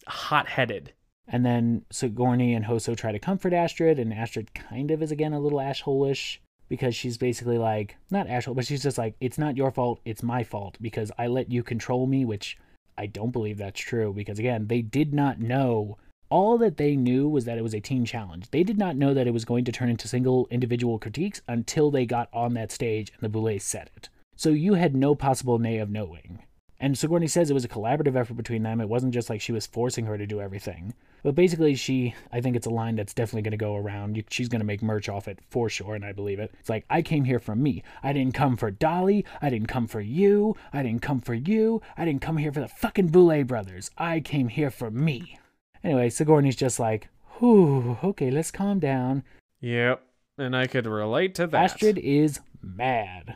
[0.08, 0.94] hot-headed.
[1.28, 5.34] and then sigourney and hoso try to comfort astrid and astrid kind of is again
[5.34, 9.58] a little asshole-ish because she's basically like not asshole but she's just like it's not
[9.58, 12.58] your fault it's my fault because i let you control me which
[12.98, 15.98] i don't believe that's true because again they did not know.
[16.30, 18.50] All that they knew was that it was a team challenge.
[18.52, 21.90] They did not know that it was going to turn into single individual critiques until
[21.90, 24.10] they got on that stage and the boulets said it.
[24.36, 26.40] So you had no possible way of knowing
[26.80, 28.80] and Sigourney says it was a collaborative effort between them.
[28.80, 30.94] It wasn't just like she was forcing her to do everything.
[31.24, 34.24] But basically, she, I think it's a line that's definitely going to go around.
[34.30, 36.54] She's going to make merch off it for sure, and I believe it.
[36.60, 37.84] It's like, I came here for me.
[38.04, 39.26] I didn't come for Dahli.
[39.42, 40.56] I didn't come for you.
[40.72, 41.82] I didn't come for you.
[41.98, 43.90] I didn't come here for the fucking Boulet brothers.
[43.98, 45.40] I came here for me.
[45.84, 47.10] Anyway, Sigourney's just like,
[47.40, 49.24] whew, okay, let's calm down.
[49.62, 50.04] Yep,
[50.38, 51.72] and I could relate to that.
[51.72, 53.36] Astrid is mad.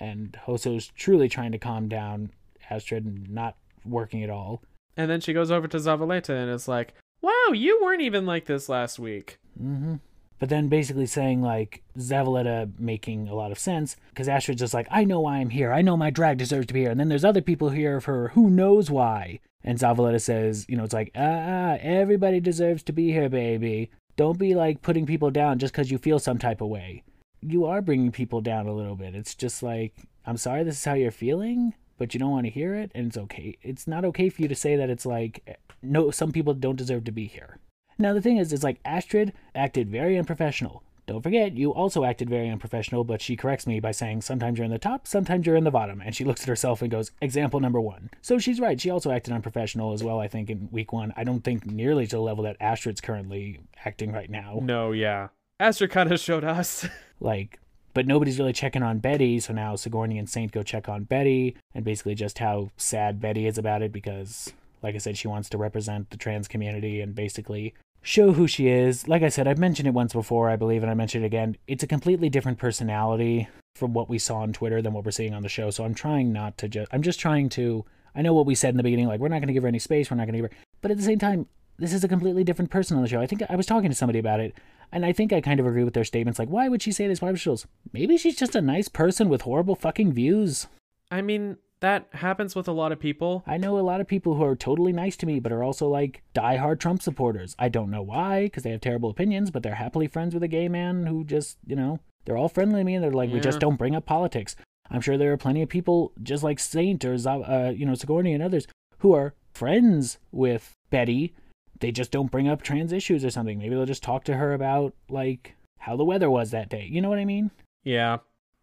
[0.00, 2.30] And Hoso's truly trying to calm down
[2.70, 4.62] Astrid not working at all.
[4.96, 8.46] And then she goes over to Zavaleta and is like, "Wow, you weren't even like
[8.46, 9.96] this last week." Mm-hmm.
[10.38, 14.86] But then basically saying like Zavaleta making a lot of sense because Astrid's just like,
[14.90, 15.72] I know why I'm here.
[15.72, 16.90] I know my drag deserves to be here.
[16.90, 19.40] And then there's other people here for who knows why.
[19.64, 23.90] And Zavaleta says, you know, it's like, ah, everybody deserves to be here, baby.
[24.16, 27.02] Don't be like putting people down just because you feel some type of way.
[27.42, 29.14] You are bringing people down a little bit.
[29.14, 29.94] It's just like,
[30.24, 32.90] I'm sorry this is how you're feeling, but you don't want to hear it.
[32.94, 33.58] And it's okay.
[33.62, 36.76] It's not okay for you to say that it's like, eh, no, some people don't
[36.76, 37.58] deserve to be here.
[37.98, 40.82] Now the thing is, it's like Astrid acted very unprofessional.
[41.08, 44.66] Don't forget, you also acted very unprofessional, but she corrects me by saying sometimes you're
[44.66, 47.12] in the top, sometimes you're in the bottom, and she looks at herself and goes,
[47.22, 48.10] example number one.
[48.20, 48.78] So she's right.
[48.78, 51.14] She also acted unprofessional as well, I think, in week one.
[51.16, 54.60] I don't think nearly to the level that Astrid's currently acting right now.
[54.62, 55.28] No, yeah.
[55.58, 56.86] Astrid kind of showed us.
[57.20, 57.58] Like,
[57.94, 59.40] but nobody's really checking on Betty.
[59.40, 63.46] So now Sigourney and Saint go check on Betty, and basically just how sad Betty
[63.46, 67.14] is about it because, like I said, she wants to represent the trans community and
[67.14, 69.08] basically show who she is.
[69.08, 71.56] Like I said, I've mentioned it once before, I believe, and I mentioned it again.
[71.66, 75.34] It's a completely different personality from what we saw on Twitter than what we're seeing
[75.34, 75.70] on the show.
[75.70, 77.84] So I'm trying not to just, I'm just trying to,
[78.14, 79.68] I know what we said in the beginning, like, we're not going to give her
[79.68, 81.46] any space, we're not going to give her, but at the same time,
[81.78, 83.20] this is a completely different person on the show.
[83.20, 84.54] I think I was talking to somebody about it,
[84.92, 86.38] and I think I kind of agree with their statements.
[86.38, 87.20] Like, why would she say this?
[87.20, 87.54] Why would she?
[87.92, 90.66] Maybe she's just a nice person with horrible fucking views.
[91.10, 93.44] I mean, that happens with a lot of people.
[93.46, 95.88] I know a lot of people who are totally nice to me, but are also
[95.88, 97.54] like diehard Trump supporters.
[97.58, 100.48] I don't know why, because they have terrible opinions, but they're happily friends with a
[100.48, 103.40] gay man who just, you know, they're all friendly to me and they're like, we
[103.40, 104.56] just don't bring up politics.
[104.90, 108.32] I'm sure there are plenty of people just like Saint or, uh, you know, Sigourney
[108.32, 108.66] and others
[108.98, 111.34] who are friends with Betty.
[111.80, 113.58] They just don't bring up trans issues or something.
[113.58, 116.86] Maybe they'll just talk to her about like how the weather was that day.
[116.90, 117.50] You know what I mean?
[117.84, 118.18] Yeah.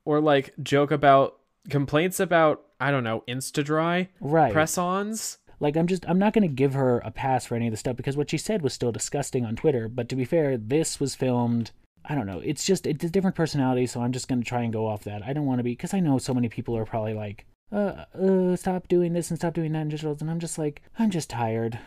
[0.05, 1.39] Or like joke about
[1.69, 4.53] complaints about, I don't know, Instadry Right.
[4.53, 5.37] press ons.
[5.59, 7.77] Like I'm just I'm not going to give her a pass for any of the
[7.77, 10.99] stuff because what she said was still disgusting on Twitter, but to be fair, this
[10.99, 11.71] was filmed
[12.07, 12.39] I don't know.
[12.43, 15.03] It's just it's a different personality, so I'm just going to try and go off
[15.05, 15.23] that.
[15.23, 18.05] I don't want to be cuz I know so many people are probably like uh,
[18.13, 21.09] uh stop doing this and stop doing that and just and I'm just like I'm
[21.09, 21.79] just tired.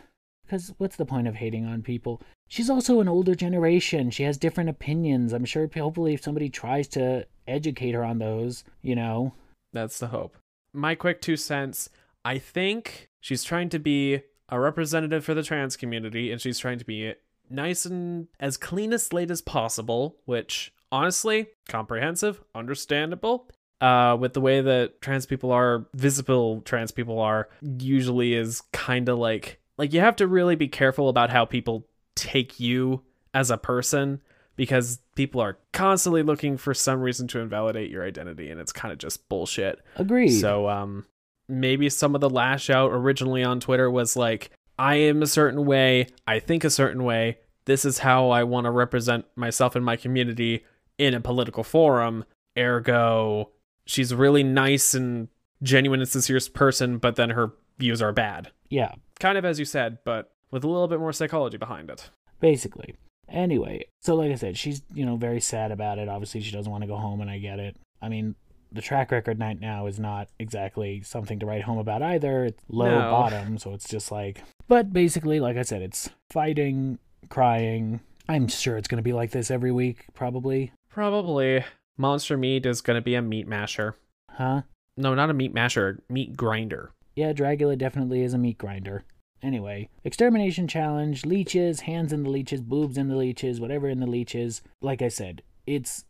[0.49, 2.21] Cuz what's the point of hating on people?
[2.49, 4.11] She's also an older generation.
[4.11, 5.33] She has different opinions.
[5.33, 9.35] I'm sure hopefully if somebody tries to educate her on those, you know,
[9.73, 10.37] That's the hope.
[10.73, 11.91] My quick two cents
[12.25, 16.79] I think she's trying to be a representative for the trans community and she's trying
[16.79, 17.15] to be
[17.51, 23.49] nice and as clean a slate as possible, which honestly, comprehensive, understandable.
[23.81, 29.09] Uh, with the way that trans people are, visible trans people are, usually is kind
[29.09, 33.03] of like like you have to really be careful about how people take you
[33.33, 34.21] as a person
[34.57, 38.91] because people are constantly looking for some reason to invalidate your identity and it's kind
[38.93, 39.81] of just bullshit.
[39.97, 40.31] agreed.
[40.31, 41.07] So um
[41.49, 45.65] maybe some of the lash out originally on Twitter was like I am a certain
[45.65, 47.39] way, I think a certain way.
[47.65, 50.65] This is how I want to represent myself and my community
[50.99, 52.25] in a political forum.
[52.57, 53.51] Ergo,
[53.87, 55.29] she's really nice and
[55.63, 58.51] genuine and sincere person, but then her views are bad.
[58.71, 62.11] yeah, Kind of as you said, but with a little bit more psychology behind it.
[62.41, 62.95] basically.
[63.29, 66.09] Anyway, so like I said, she's you know very sad about it.
[66.09, 67.77] Obviously, she doesn't want to go home, and I get it.
[68.01, 68.37] I mean,
[68.73, 72.45] the track record night now is not exactly something to write home about either.
[72.47, 73.11] It's low No.
[73.11, 74.43] bottom, so it's just like.
[74.67, 76.99] But basically, like I said, it's fighting,
[77.29, 78.01] crying.
[78.31, 80.73] I'm sure it's gonna be like this every week, probably.
[80.91, 81.65] Probably
[81.99, 83.95] Monster Meat is going to be a meat masher.
[84.31, 84.63] Huh?
[84.97, 86.91] No, not a meat masher, meat grinder.
[87.19, 89.03] Yeah, Dragula definitely is a meat grinder.
[89.43, 94.07] Anyway, extermination challenge, leeches, hands in the leeches, boobs in the leeches, whatever in the
[94.07, 94.63] leeches.
[94.81, 96.05] Like I said, it's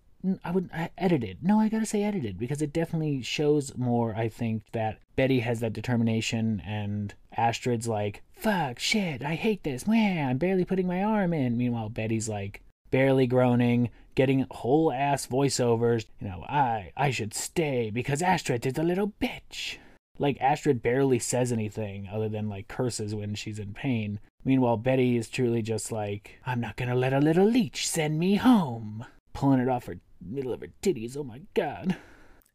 [0.44, 1.38] I would I, edited.
[1.42, 4.14] No, I gotta say edited because it definitely shows more.
[4.16, 9.86] I think that Betty has that determination, and Astrid's like, "Fuck, shit, I hate this.
[9.86, 15.26] Man, I'm barely putting my arm in." Meanwhile, Betty's like barely groaning, getting whole ass
[15.26, 16.04] voiceovers.
[16.20, 19.78] You know, I I should stay because Astrid is a little bitch.
[20.18, 24.20] Like Astrid barely says anything other than like curses when she's in pain.
[24.44, 28.36] Meanwhile, Betty is truly just like, I'm not gonna let a little leech send me
[28.36, 29.04] home.
[29.32, 31.96] Pulling it off her middle of her titties, oh my god.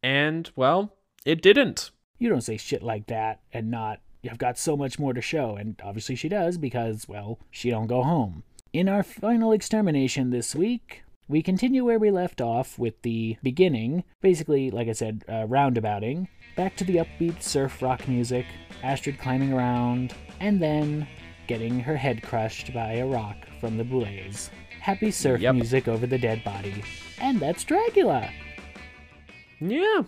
[0.01, 0.95] And, well,
[1.25, 1.91] it didn't.
[2.19, 5.55] You don't say shit like that and not you've got so much more to show,
[5.55, 8.43] and obviously she does because, well, she don't go home.
[8.71, 14.03] In our final extermination this week, we continue where we left off with the beginning,
[14.21, 18.45] basically, like I said, uh, roundabouting, back to the upbeat surf rock music,
[18.83, 21.07] Astrid climbing around, and then
[21.47, 24.49] getting her head crushed by a rock from the Boulets.
[24.79, 25.55] Happy surf Yep.
[25.55, 26.83] music over the dead body.
[27.19, 28.29] And that's Dracula!
[29.59, 30.03] Yeah.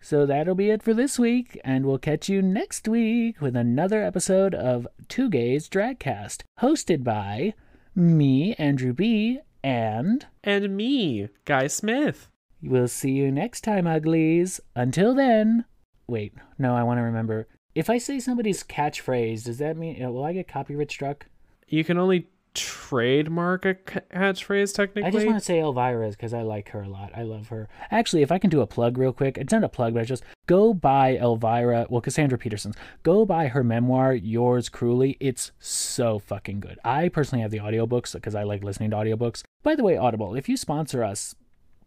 [0.00, 4.02] So that'll be it for this week, and we'll catch you next week with another
[4.02, 7.54] episode of Two Gays Dragcast, hosted by
[7.94, 12.28] me, Andrew B, and And me, Guy Smith.
[12.62, 14.60] we'll see you next time, uglies.
[14.76, 15.64] Until then,
[16.08, 17.46] wait, no, I want to remember.
[17.74, 21.26] If I say somebody's catchphrase, does that mean uh, will I get copyright struck?
[21.68, 25.08] You can only trademark a catchphrase technically.
[25.08, 27.12] I just want to say Elvira's because I like her a lot.
[27.14, 27.68] I love her.
[27.90, 30.04] Actually, if I can do a plug real quick, it's not a plug, but I
[30.04, 32.74] just go buy Elvira, well, Cassandra Peterson's.
[33.02, 35.16] Go buy her memoir, Yours Cruelly.
[35.20, 36.78] It's so fucking good.
[36.84, 39.42] I personally have the audiobooks because I like listening to audiobooks.
[39.62, 41.36] By the way, Audible, if you sponsor us,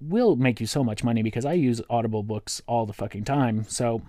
[0.02, 3.66] we'll make you so much money because I use Audible books all the fucking time.
[3.68, 4.02] So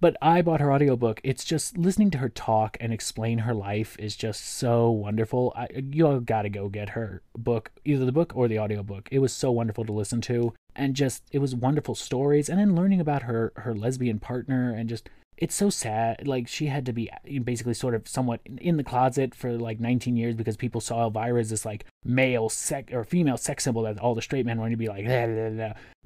[0.00, 1.20] But I bought her audiobook.
[1.24, 5.52] It's just listening to her talk and explain her life is just so wonderful.
[5.56, 9.08] I, you all got to go get her book, either the book or the audiobook.
[9.10, 12.74] It was so wonderful to listen to and just it was wonderful stories and then
[12.74, 16.92] learning about her her lesbian partner and just it's so sad like she had to
[16.92, 17.10] be
[17.42, 21.40] basically sort of somewhat in the closet for like 19 years because people saw elvira
[21.40, 24.70] as this like male sex or female sex symbol that all the straight men wanted
[24.70, 25.06] to be like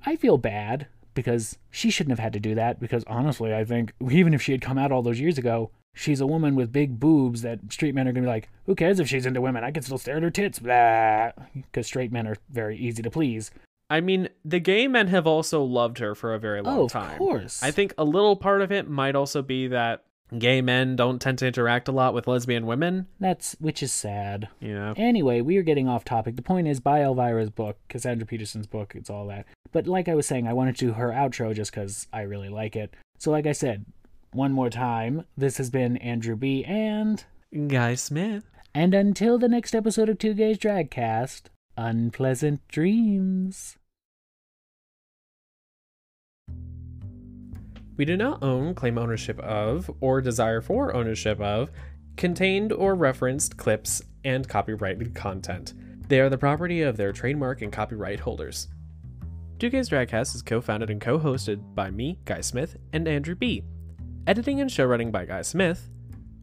[0.06, 3.92] i feel bad because she shouldn't have had to do that because honestly i think
[4.10, 7.00] even if she had come out all those years ago she's a woman with big
[7.00, 9.64] boobs that straight men are going to be like who cares if she's into women?
[9.64, 10.58] I can still stare at her tits.
[10.58, 13.50] Blah because straight men are very easy to please
[13.90, 17.12] I mean, the gay men have also loved her for a very long oh, time.
[17.12, 17.62] Of course.
[17.62, 20.04] I think a little part of it might also be that
[20.36, 23.06] gay men don't tend to interact a lot with lesbian women.
[23.18, 24.48] That's which is sad.
[24.60, 24.92] Yeah.
[24.96, 26.36] Anyway, we are getting off topic.
[26.36, 28.92] The point is, buy Elvira's book, Cassandra Peterson's book.
[28.94, 29.46] It's all that.
[29.72, 32.50] But like I was saying, I wanted to do her outro just because I really
[32.50, 32.94] like it.
[33.18, 33.86] So, like I said,
[34.32, 36.64] one more time, this has been Andrew B.
[36.64, 37.24] and
[37.66, 38.44] Guy Smith.
[38.74, 41.44] And until the next episode of Two Gays Dragcast,
[41.76, 43.77] unpleasant dreams.
[47.98, 51.70] We do not own, claim ownership of, or desire for ownership of
[52.16, 55.74] contained or referenced clips and copyrighted content.
[56.08, 58.68] They are the property of their trademark and copyright holders.
[59.58, 63.34] Two Gays Dragcast is co founded and co hosted by me, Guy Smith, and Andrew
[63.34, 63.64] B.
[64.26, 65.90] Editing and show running by Guy Smith.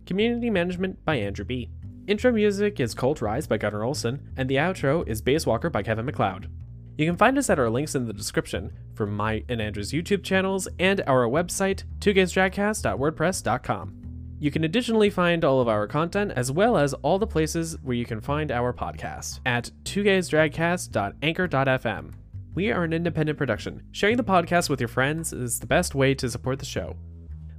[0.05, 1.69] Community management by Andrew B.
[2.07, 5.83] Intro music is Colt Rise by Gunnar Olson, and the outro is Bass Walker by
[5.83, 6.49] Kevin MacLeod.
[6.97, 10.23] You can find us at our links in the description for my and Andrew's YouTube
[10.23, 14.01] channels and our website, twogaysdragcast.wordpress.com.
[14.39, 17.95] You can additionally find all of our content as well as all the places where
[17.95, 22.13] you can find our podcast at twogaysdragcast.anchor.fm.
[22.53, 23.83] We are an independent production.
[23.91, 26.95] Sharing the podcast with your friends is the best way to support the show.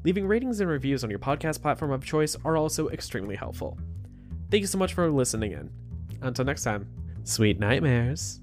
[0.05, 3.79] Leaving ratings and reviews on your podcast platform of choice are also extremely helpful.
[4.51, 5.71] Thank you so much for listening in.
[6.23, 6.89] Until next time,
[7.25, 8.41] sweet nightmares.